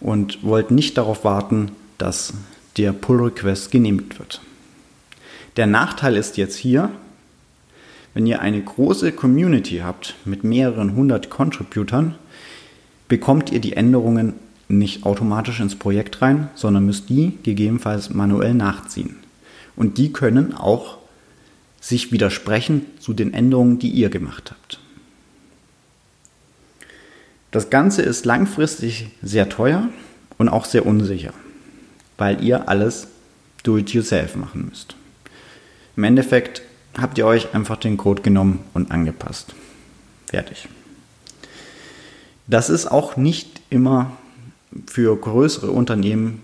und 0.00 0.42
wollt 0.42 0.70
nicht 0.70 0.98
darauf 0.98 1.24
warten, 1.24 1.70
dass 1.96 2.34
der 2.76 2.92
Pull 2.92 3.22
Request 3.22 3.70
genehmigt 3.70 4.18
wird. 4.18 4.40
Der 5.56 5.66
Nachteil 5.66 6.16
ist 6.16 6.36
jetzt 6.36 6.56
hier, 6.56 6.90
wenn 8.12 8.26
ihr 8.26 8.40
eine 8.40 8.60
große 8.60 9.12
Community 9.12 9.78
habt 9.78 10.16
mit 10.24 10.42
mehreren 10.42 10.96
hundert 10.96 11.30
Contributern, 11.30 12.16
bekommt 13.08 13.52
ihr 13.52 13.60
die 13.60 13.74
Änderungen 13.74 14.34
nicht 14.78 15.04
automatisch 15.04 15.60
ins 15.60 15.76
Projekt 15.76 16.22
rein, 16.22 16.48
sondern 16.54 16.86
müsst 16.86 17.08
die 17.08 17.38
gegebenenfalls 17.42 18.10
manuell 18.10 18.54
nachziehen. 18.54 19.16
Und 19.76 19.98
die 19.98 20.12
können 20.12 20.54
auch 20.54 20.98
sich 21.80 22.12
widersprechen 22.12 22.86
zu 23.00 23.12
den 23.12 23.34
Änderungen, 23.34 23.78
die 23.78 23.90
ihr 23.90 24.08
gemacht 24.08 24.50
habt. 24.50 24.78
Das 27.50 27.70
Ganze 27.70 28.02
ist 28.02 28.24
langfristig 28.24 29.10
sehr 29.22 29.48
teuer 29.48 29.88
und 30.38 30.48
auch 30.48 30.64
sehr 30.64 30.86
unsicher, 30.86 31.32
weil 32.18 32.42
ihr 32.42 32.68
alles 32.68 33.08
do-it-yourself 33.62 34.34
machen 34.34 34.66
müsst. 34.68 34.96
Im 35.96 36.04
Endeffekt 36.04 36.62
habt 36.98 37.18
ihr 37.18 37.26
euch 37.26 37.54
einfach 37.54 37.76
den 37.76 37.96
Code 37.96 38.22
genommen 38.22 38.60
und 38.72 38.90
angepasst. 38.90 39.54
Fertig. 40.26 40.68
Das 42.46 42.70
ist 42.70 42.86
auch 42.86 43.16
nicht 43.16 43.60
immer 43.70 44.16
für 44.86 45.16
größere 45.16 45.70
Unternehmen 45.70 46.42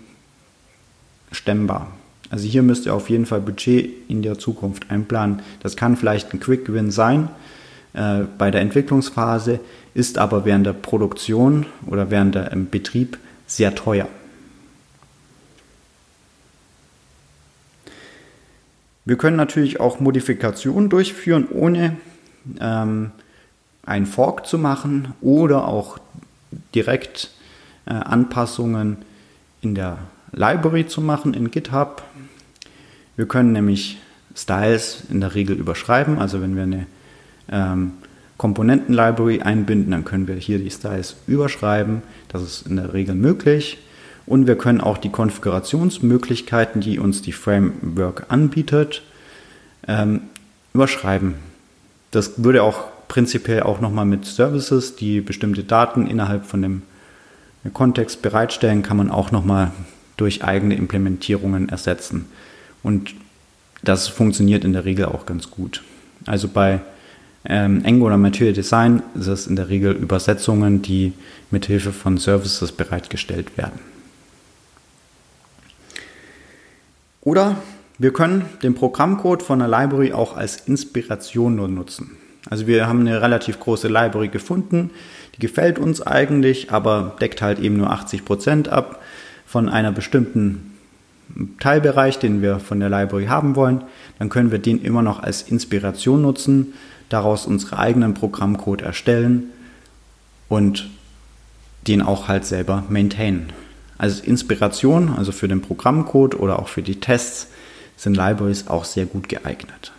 stemmbar. 1.31 1.91
Also 2.29 2.47
hier 2.47 2.63
müsst 2.63 2.85
ihr 2.85 2.93
auf 2.93 3.09
jeden 3.09 3.25
Fall 3.25 3.41
Budget 3.41 4.09
in 4.09 4.21
der 4.21 4.39
Zukunft 4.39 4.89
einplanen. 4.89 5.41
Das 5.61 5.75
kann 5.75 5.97
vielleicht 5.97 6.33
ein 6.33 6.39
Quick 6.39 6.71
Win 6.71 6.89
sein 6.91 7.29
äh, 7.93 8.21
bei 8.37 8.51
der 8.51 8.61
Entwicklungsphase, 8.61 9.59
ist 9.93 10.17
aber 10.17 10.45
während 10.45 10.65
der 10.65 10.73
Produktion 10.73 11.65
oder 11.87 12.09
während 12.09 12.35
der 12.35 12.51
im 12.51 12.69
Betrieb 12.69 13.17
sehr 13.47 13.75
teuer. 13.75 14.07
Wir 19.03 19.17
können 19.17 19.35
natürlich 19.35 19.79
auch 19.79 19.99
Modifikationen 19.99 20.89
durchführen, 20.89 21.47
ohne 21.51 21.97
ähm, 22.61 23.11
einen 23.83 24.05
Fork 24.05 24.47
zu 24.47 24.57
machen 24.57 25.13
oder 25.21 25.67
auch 25.67 25.97
direkt 26.73 27.31
äh, 27.85 27.91
Anpassungen 27.93 28.97
in 29.61 29.75
der 29.75 29.97
Library 30.31 30.87
zu 30.87 31.01
machen, 31.01 31.33
in 31.33 31.51
GitHub. 31.51 32.03
Wir 33.15 33.27
können 33.27 33.51
nämlich 33.51 33.99
Styles 34.35 35.03
in 35.09 35.21
der 35.21 35.35
Regel 35.35 35.57
überschreiben, 35.57 36.19
also 36.19 36.41
wenn 36.41 36.55
wir 36.55 36.63
eine 36.63 36.85
ähm, 37.49 37.93
Komponenten-Library 38.37 39.41
einbinden, 39.41 39.91
dann 39.91 40.03
können 40.05 40.27
wir 40.27 40.35
hier 40.35 40.57
die 40.57 40.71
Styles 40.71 41.15
überschreiben. 41.27 42.01
Das 42.29 42.41
ist 42.41 42.65
in 42.65 42.77
der 42.77 42.93
Regel 42.93 43.13
möglich. 43.13 43.77
Und 44.25 44.47
wir 44.47 44.57
können 44.57 44.81
auch 44.81 44.97
die 44.97 45.09
Konfigurationsmöglichkeiten, 45.09 46.81
die 46.81 46.97
uns 46.97 47.21
die 47.21 47.33
Framework 47.33 48.25
anbietet, 48.29 49.03
ähm, 49.87 50.21
überschreiben. 50.73 51.35
Das 52.11 52.43
würde 52.43 52.63
auch 52.63 52.85
prinzipiell 53.07 53.61
auch 53.61 53.79
nochmal 53.79 54.05
mit 54.05 54.25
Services, 54.25 54.95
die 54.95 55.21
bestimmte 55.21 55.63
Daten 55.63 56.07
innerhalb 56.07 56.45
von 56.45 56.61
dem 56.61 56.81
Kontext 57.69 58.21
bereitstellen, 58.21 58.81
kann 58.81 58.97
man 58.97 59.11
auch 59.11 59.31
nochmal 59.31 59.71
durch 60.17 60.43
eigene 60.43 60.75
Implementierungen 60.75 61.69
ersetzen. 61.69 62.25
Und 62.83 63.13
das 63.83 64.07
funktioniert 64.07 64.63
in 64.63 64.73
der 64.73 64.85
Regel 64.85 65.05
auch 65.05 65.25
ganz 65.25 65.51
gut. 65.51 65.83
Also 66.25 66.47
bei 66.47 66.81
ähm, 67.45 67.81
Angular 67.85 68.17
Material 68.17 68.53
Design 68.53 69.01
ist 69.15 69.27
es 69.27 69.47
in 69.47 69.55
der 69.55 69.69
Regel 69.69 69.93
Übersetzungen, 69.93 70.81
die 70.81 71.13
mithilfe 71.49 71.91
von 71.91 72.17
Services 72.17 72.71
bereitgestellt 72.71 73.57
werden. 73.57 73.79
Oder 77.21 77.57
wir 77.97 78.13
können 78.13 78.45
den 78.63 78.73
Programmcode 78.73 79.43
von 79.43 79.59
der 79.59 79.67
Library 79.67 80.13
auch 80.13 80.35
als 80.35 80.67
Inspiration 80.67 81.55
nur 81.55 81.67
nutzen. 81.67 82.17
Also 82.49 82.65
wir 82.65 82.87
haben 82.87 83.01
eine 83.01 83.21
relativ 83.21 83.59
große 83.59 83.87
Library 83.87 84.29
gefunden, 84.29 84.89
die 85.35 85.39
gefällt 85.39 85.79
uns 85.79 86.01
eigentlich, 86.01 86.71
aber 86.71 87.15
deckt 87.21 87.41
halt 87.41 87.59
eben 87.59 87.77
nur 87.77 87.91
80 87.91 88.25
Prozent 88.25 88.69
ab 88.69 89.01
von 89.45 89.69
einer 89.69 89.91
bestimmten 89.91 90.77
Teilbereich, 91.59 92.19
den 92.19 92.41
wir 92.41 92.59
von 92.59 92.79
der 92.79 92.89
Library 92.89 93.25
haben 93.25 93.55
wollen. 93.55 93.83
Dann 94.19 94.29
können 94.29 94.51
wir 94.51 94.59
den 94.59 94.81
immer 94.81 95.01
noch 95.01 95.21
als 95.21 95.43
Inspiration 95.43 96.21
nutzen, 96.21 96.73
daraus 97.09 97.45
unseren 97.45 97.79
eigenen 97.79 98.13
Programmcode 98.13 98.81
erstellen 98.81 99.45
und 100.49 100.89
den 101.87 102.01
auch 102.01 102.27
halt 102.27 102.45
selber 102.45 102.83
maintainen. 102.89 103.51
Als 103.97 104.19
Inspiration, 104.19 105.13
also 105.17 105.31
für 105.31 105.47
den 105.47 105.61
Programmcode 105.61 106.35
oder 106.35 106.59
auch 106.59 106.67
für 106.67 106.81
die 106.81 106.99
Tests, 106.99 107.47
sind 107.97 108.15
Libraries 108.15 108.67
auch 108.67 108.83
sehr 108.83 109.05
gut 109.05 109.29
geeignet. 109.29 109.91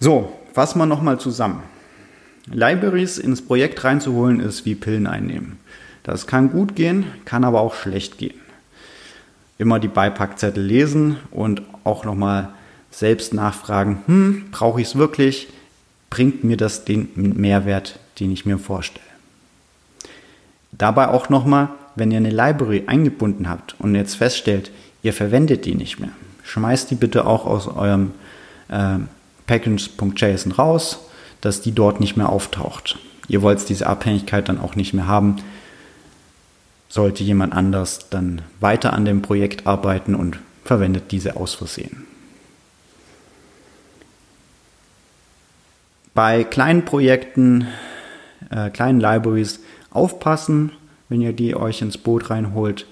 So, 0.00 0.32
fassen 0.52 0.78
wir 0.78 0.86
nochmal 0.86 1.18
zusammen. 1.18 1.62
Libraries 2.46 3.18
ins 3.18 3.42
Projekt 3.42 3.82
reinzuholen 3.82 4.40
ist 4.40 4.64
wie 4.64 4.74
Pillen 4.74 5.06
einnehmen. 5.06 5.58
Das 6.02 6.26
kann 6.26 6.50
gut 6.50 6.76
gehen, 6.76 7.06
kann 7.24 7.44
aber 7.44 7.60
auch 7.60 7.74
schlecht 7.74 8.18
gehen. 8.18 8.40
Immer 9.58 9.80
die 9.80 9.88
Beipackzettel 9.88 10.62
lesen 10.62 11.16
und 11.30 11.62
auch 11.82 12.04
nochmal 12.04 12.50
selbst 12.90 13.34
nachfragen, 13.34 14.02
hm, 14.06 14.44
brauche 14.52 14.80
ich 14.80 14.88
es 14.88 14.96
wirklich? 14.96 15.48
Bringt 16.08 16.44
mir 16.44 16.56
das 16.56 16.84
den 16.84 17.10
Mehrwert, 17.14 17.98
den 18.20 18.30
ich 18.30 18.46
mir 18.46 18.58
vorstelle? 18.58 19.04
Dabei 20.72 21.08
auch 21.08 21.28
nochmal, 21.28 21.70
wenn 21.94 22.10
ihr 22.10 22.18
eine 22.18 22.30
Library 22.30 22.84
eingebunden 22.86 23.48
habt 23.48 23.74
und 23.78 23.94
jetzt 23.94 24.14
feststellt, 24.14 24.70
ihr 25.02 25.12
verwendet 25.12 25.64
die 25.64 25.74
nicht 25.74 25.98
mehr, 25.98 26.10
schmeißt 26.44 26.90
die 26.90 26.94
bitte 26.94 27.26
auch 27.26 27.46
aus 27.46 27.66
eurem 27.66 28.12
äh, 28.68 28.98
Package.json 29.46 30.52
raus, 30.52 31.00
dass 31.40 31.60
die 31.60 31.72
dort 31.72 32.00
nicht 32.00 32.16
mehr 32.16 32.28
auftaucht. 32.28 32.98
Ihr 33.28 33.42
wollt 33.42 33.68
diese 33.68 33.86
Abhängigkeit 33.86 34.48
dann 34.48 34.60
auch 34.60 34.76
nicht 34.76 34.94
mehr 34.94 35.06
haben. 35.06 35.36
Sollte 36.88 37.24
jemand 37.24 37.52
anders 37.52 38.08
dann 38.10 38.42
weiter 38.60 38.92
an 38.92 39.04
dem 39.04 39.22
Projekt 39.22 39.66
arbeiten 39.66 40.14
und 40.14 40.38
verwendet 40.64 41.12
diese 41.12 41.36
aus 41.36 41.54
Versehen. 41.54 42.06
bei 46.16 46.44
kleinen 46.44 46.84
Projekten, 46.84 47.68
äh, 48.50 48.70
kleinen 48.70 48.98
Libraries 48.98 49.60
aufpassen, 49.90 50.72
wenn 51.08 51.20
ihr 51.20 51.32
die 51.32 51.54
euch 51.54 51.82
ins 51.82 51.98
Boot 51.98 52.30
reinholt. 52.30 52.86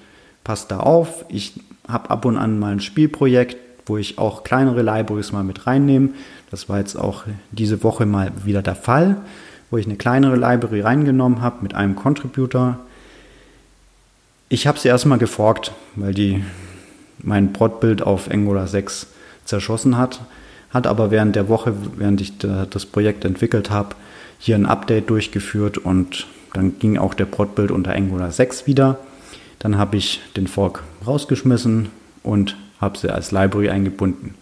Passt 0.45 0.71
da 0.71 0.79
auf. 0.79 1.25
Ich 1.29 1.55
habe 1.89 2.11
ab 2.11 2.27
und 2.27 2.37
an 2.37 2.61
mal 2.61 2.73
ein 2.73 2.81
Spielprojekt, 2.81 3.57
wo 3.87 3.97
ich 3.99 4.18
auch 4.18 4.44
kleinere 4.44 4.83
Libraries 4.83 5.33
mal 5.33 5.44
mit 5.44 5.66
reinnehme. 5.66 6.11
Das 6.51 6.68
war 6.68 6.79
jetzt 6.79 6.97
auch 6.97 7.25
diese 7.51 7.83
Woche 7.83 8.07
mal 8.07 8.33
wieder 8.44 8.62
der 8.62 8.77
Fall, 8.77 9.16
wo 9.70 9.77
ich 9.77 9.87
eine 9.87 9.97
kleinere 9.97 10.37
Library 10.37 10.81
reingenommen 10.81 11.40
habe 11.40 11.62
mit 11.62 11.75
einem 11.75 11.97
Contributor. 11.97 12.79
Ich 14.49 14.66
habe 14.66 14.79
sie 14.79 14.88
erstmal 14.88 15.18
geforkt, 15.18 15.73
weil 15.97 16.14
die 16.14 16.44
mein 17.18 17.53
Protbild 17.53 18.03
auf 18.03 18.31
Angular 18.31 18.68
6 18.68 19.09
zerschossen 19.44 19.97
hat. 19.97 20.20
Hat 20.70 20.87
aber 20.87 21.11
während 21.11 21.37
der 21.37 21.49
Woche, 21.49 21.75
während 21.97 22.20
ich 22.20 22.38
das 22.38 22.87
Projekt 22.87 23.25
entwickelt 23.25 23.70
habe, 23.70 23.97
hier 24.38 24.57
ein 24.57 24.66
Update 24.66 25.09
durchgeführt 25.11 25.79
und 25.79 26.27
dann 26.53 26.79
ging 26.79 26.99
auch 26.99 27.14
der 27.14 27.25
Protbild 27.25 27.70
unter 27.70 27.94
Angular 27.94 28.31
6 28.31 28.66
wieder. 28.66 28.99
Dann 29.59 29.79
habe 29.79 29.97
ich 29.97 30.20
den 30.37 30.47
Fork 30.47 30.83
rausgeschmissen 31.07 31.90
und 32.23 32.57
habe 32.81 32.99
sie 32.99 33.13
als 33.13 33.33
Library 33.33 33.71
eingebunden. 33.71 34.35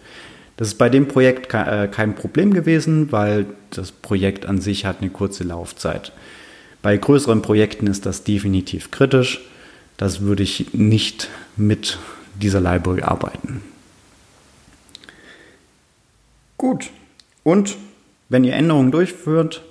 Das 0.56 0.68
ist 0.68 0.78
bei 0.78 0.88
dem 0.88 1.08
Projekt 1.08 1.52
äh, 1.54 1.88
kein 1.88 2.14
Problem 2.14 2.52
gewesen, 2.52 3.10
weil 3.10 3.46
das 3.70 3.90
Projekt 3.90 4.46
an 4.46 4.60
sich 4.60 4.84
hat 4.84 5.00
eine 5.00 5.10
kurze 5.10 5.44
Laufzeit. 5.44 6.12
Bei 6.82 6.96
größeren 6.96 7.42
Projekten 7.42 7.86
ist 7.86 8.06
das 8.06 8.24
definitiv 8.24 8.90
kritisch. 8.90 9.40
Das 9.96 10.20
würde 10.20 10.42
ich 10.42 10.74
nicht 10.74 11.28
mit 11.56 11.98
dieser 12.34 12.60
Library 12.60 13.02
arbeiten. 13.02 13.62
Gut. 16.56 16.90
Und 17.44 17.76
wenn 18.28 18.44
ihr 18.44 18.54
Änderungen 18.54 18.90
durchführt, 18.90 19.62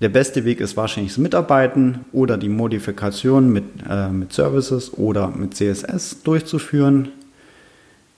der 0.00 0.10
beste 0.10 0.44
Weg 0.44 0.60
ist 0.60 0.76
wahrscheinlich 0.76 1.12
das 1.12 1.18
Mitarbeiten 1.18 2.04
oder 2.12 2.36
die 2.36 2.50
Modifikation 2.50 3.50
mit, 3.50 3.64
äh, 3.88 4.10
mit 4.10 4.32
Services 4.32 4.92
oder 4.92 5.28
mit 5.28 5.54
CSS 5.54 6.22
durchzuführen. 6.22 7.08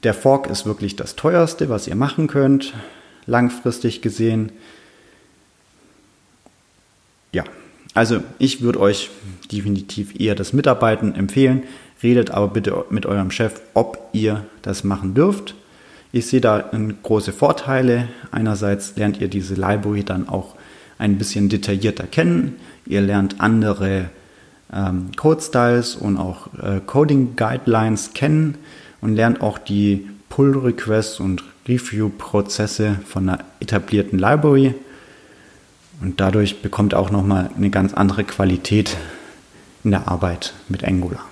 Der 0.05 0.15
Fork 0.15 0.47
ist 0.49 0.65
wirklich 0.65 0.95
das 0.95 1.17
teuerste, 1.17 1.69
was 1.69 1.89
ihr 1.89 1.97
machen 1.97 2.29
könnt, 2.29 2.73
langfristig 3.27 4.01
gesehen. 4.01 4.53
Ja, 7.33 7.43
also 7.95 8.23
ich 8.39 8.63
würde 8.63 8.81
euch 8.81 9.11
definitiv 9.51 10.19
eher 10.19 10.37
das 10.37 10.53
Mitarbeiten 10.53 11.15
empfehlen. 11.15 11.65
Redet 12.01 12.31
aber 12.31 12.49
bitte 12.49 12.85
mit 12.91 13.07
eurem 13.07 13.33
Chef, 13.33 13.61
ob 13.75 14.11
ihr 14.13 14.45
das 14.63 14.85
machen 14.85 15.15
dürft. 15.15 15.57
Ich 16.13 16.27
sehe 16.27 16.41
da 16.41 16.71
große 17.03 17.33
Vorteile. 17.33 18.09
Einerseits 18.31 18.95
lernt 18.97 19.21
ihr 19.21 19.29
diese 19.29 19.55
Library 19.55 20.05
dann 20.05 20.29
auch 20.29 20.55
ein 20.97 21.19
bisschen 21.19 21.49
detaillierter 21.49 22.07
kennen. 22.07 22.55
Ihr 22.87 23.01
lernt 23.01 23.41
andere 23.41 24.11
ähm, 24.73 25.11
Code-Styles 25.17 25.97
und 25.97 26.17
auch 26.17 26.47
äh, 26.63 26.81
Coding-Guidelines 26.87 28.13
kennen 28.15 28.59
und 29.01 29.15
lernt 29.15 29.41
auch 29.41 29.59
die 29.59 30.09
Pull-Requests 30.29 31.21
und 31.21 31.45
Review-Prozesse 31.67 32.97
von 33.07 33.29
einer 33.29 33.45
etablierten 33.61 34.19
Library. 34.19 34.75
Und 36.01 36.21
dadurch 36.21 36.63
bekommt 36.63 36.95
auch 36.95 37.11
nochmal 37.11 37.51
eine 37.57 37.71
ganz 37.71 37.95
andere 37.95 38.25
Qualität 38.25 38.97
in 39.85 39.91
der 39.91 40.09
Arbeit 40.09 40.55
mit 40.69 40.85
Angular. 40.85 41.25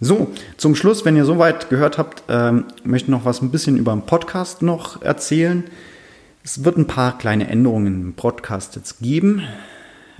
So, 0.00 0.30
zum 0.56 0.76
Schluss, 0.76 1.04
wenn 1.04 1.16
ihr 1.16 1.24
soweit 1.24 1.70
gehört 1.70 1.98
habt, 1.98 2.22
ähm, 2.28 2.66
möchte 2.84 3.06
ich 3.06 3.10
noch 3.10 3.24
was 3.24 3.42
ein 3.42 3.50
bisschen 3.50 3.76
über 3.76 3.92
den 3.92 4.02
Podcast 4.02 4.62
noch 4.62 5.02
erzählen. 5.02 5.64
Es 6.44 6.64
wird 6.64 6.76
ein 6.76 6.86
paar 6.86 7.18
kleine 7.18 7.48
Änderungen 7.48 8.02
im 8.02 8.12
Podcast 8.14 8.76
jetzt 8.76 9.00
geben. 9.00 9.42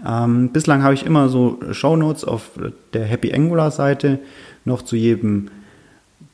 Ähm, 0.05 0.51
bislang 0.51 0.83
habe 0.83 0.95
ich 0.95 1.07
immer 1.07 1.29
so 1.29 1.61
Shownotes 1.71 2.25
auf 2.25 2.51
der 2.93 3.05
Happy 3.05 3.33
Angular 3.33 3.71
Seite 3.71 4.19
noch 4.65 4.83
zu 4.83 4.97
jedem 4.97 5.49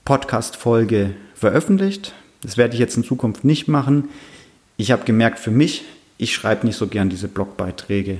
Podcast-Folge 0.04 1.14
veröffentlicht. 1.34 2.14
Das 2.42 2.56
werde 2.56 2.74
ich 2.74 2.80
jetzt 2.80 2.96
in 2.96 3.04
Zukunft 3.04 3.44
nicht 3.44 3.68
machen. 3.68 4.08
Ich 4.76 4.90
habe 4.90 5.04
gemerkt 5.04 5.38
für 5.38 5.50
mich, 5.50 5.84
ich 6.18 6.34
schreibe 6.34 6.66
nicht 6.66 6.76
so 6.76 6.86
gern 6.86 7.08
diese 7.08 7.28
Blogbeiträge 7.28 8.18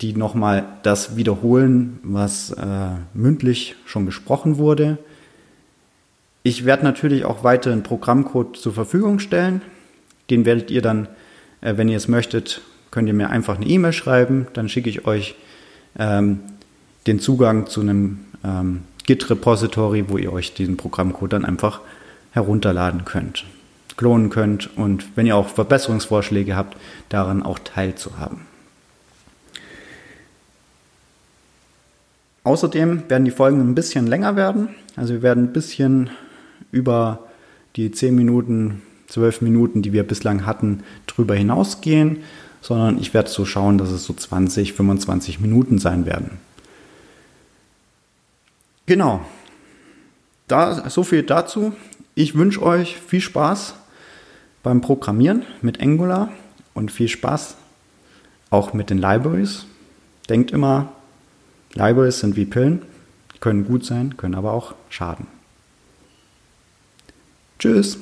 die 0.00 0.12
nochmal 0.12 0.64
das 0.82 1.16
wiederholen, 1.16 1.98
was 2.02 2.50
äh, 2.50 2.88
mündlich 3.14 3.76
schon 3.86 4.04
gesprochen 4.06 4.58
wurde. 4.58 4.98
Ich 6.42 6.64
werde 6.64 6.84
natürlich 6.84 7.24
auch 7.24 7.44
weiter 7.44 7.72
einen 7.72 7.82
Programmcode 7.82 8.56
zur 8.56 8.74
Verfügung 8.74 9.18
stellen. 9.18 9.62
Den 10.28 10.44
werdet 10.44 10.70
ihr 10.70 10.82
dann, 10.82 11.08
äh, 11.60 11.76
wenn 11.76 11.88
ihr 11.88 11.96
es 11.96 12.08
möchtet, 12.08 12.60
könnt 12.90 13.08
ihr 13.08 13.14
mir 13.14 13.30
einfach 13.30 13.56
eine 13.56 13.66
E-Mail 13.66 13.92
schreiben. 13.92 14.46
Dann 14.52 14.68
schicke 14.68 14.90
ich 14.90 15.06
euch 15.06 15.34
ähm, 15.98 16.40
den 17.06 17.18
Zugang 17.18 17.66
zu 17.66 17.80
einem 17.80 18.20
ähm, 18.44 18.82
Git-Repository, 19.06 20.08
wo 20.08 20.18
ihr 20.18 20.32
euch 20.32 20.54
diesen 20.54 20.76
Programmcode 20.76 21.32
dann 21.32 21.44
einfach 21.44 21.80
herunterladen 22.32 23.04
könnt, 23.04 23.44
klonen 23.96 24.30
könnt 24.30 24.76
und 24.76 25.16
wenn 25.16 25.26
ihr 25.26 25.36
auch 25.36 25.48
Verbesserungsvorschläge 25.48 26.56
habt, 26.56 26.76
daran 27.08 27.42
auch 27.42 27.58
teilzuhaben. 27.58 28.40
Außerdem 32.44 33.08
werden 33.08 33.24
die 33.24 33.32
Folgen 33.32 33.60
ein 33.60 33.74
bisschen 33.74 34.06
länger 34.06 34.36
werden. 34.36 34.68
Also 34.94 35.14
wir 35.14 35.22
werden 35.22 35.46
ein 35.46 35.52
bisschen 35.52 36.10
über 36.70 37.26
die 37.74 37.90
10 37.90 38.14
Minuten, 38.14 38.82
12 39.08 39.40
Minuten, 39.40 39.82
die 39.82 39.92
wir 39.92 40.04
bislang 40.04 40.46
hatten, 40.46 40.84
drüber 41.08 41.34
hinausgehen, 41.34 42.18
sondern 42.60 42.98
ich 42.98 43.14
werde 43.14 43.30
so 43.30 43.44
schauen, 43.44 43.78
dass 43.78 43.90
es 43.90 44.04
so 44.04 44.12
20, 44.12 44.74
25 44.74 45.40
Minuten 45.40 45.78
sein 45.78 46.06
werden. 46.06 46.38
Genau. 48.86 49.24
Da, 50.48 50.88
so 50.88 51.02
viel 51.02 51.24
dazu. 51.24 51.72
Ich 52.14 52.34
wünsche 52.36 52.62
euch 52.62 52.96
viel 52.96 53.20
Spaß 53.20 53.74
beim 54.62 54.80
Programmieren 54.80 55.44
mit 55.60 55.80
Angular 55.82 56.30
und 56.72 56.90
viel 56.90 57.08
Spaß 57.08 57.56
auch 58.50 58.72
mit 58.72 58.90
den 58.90 58.98
Libraries. 58.98 59.66
Denkt 60.28 60.50
immer, 60.52 60.92
Libraries 61.74 62.20
sind 62.20 62.36
wie 62.36 62.46
Pillen, 62.46 62.82
können 63.40 63.66
gut 63.66 63.84
sein, 63.84 64.16
können 64.16 64.34
aber 64.34 64.52
auch 64.52 64.74
schaden. 64.88 65.26
Tschüss. 67.58 67.98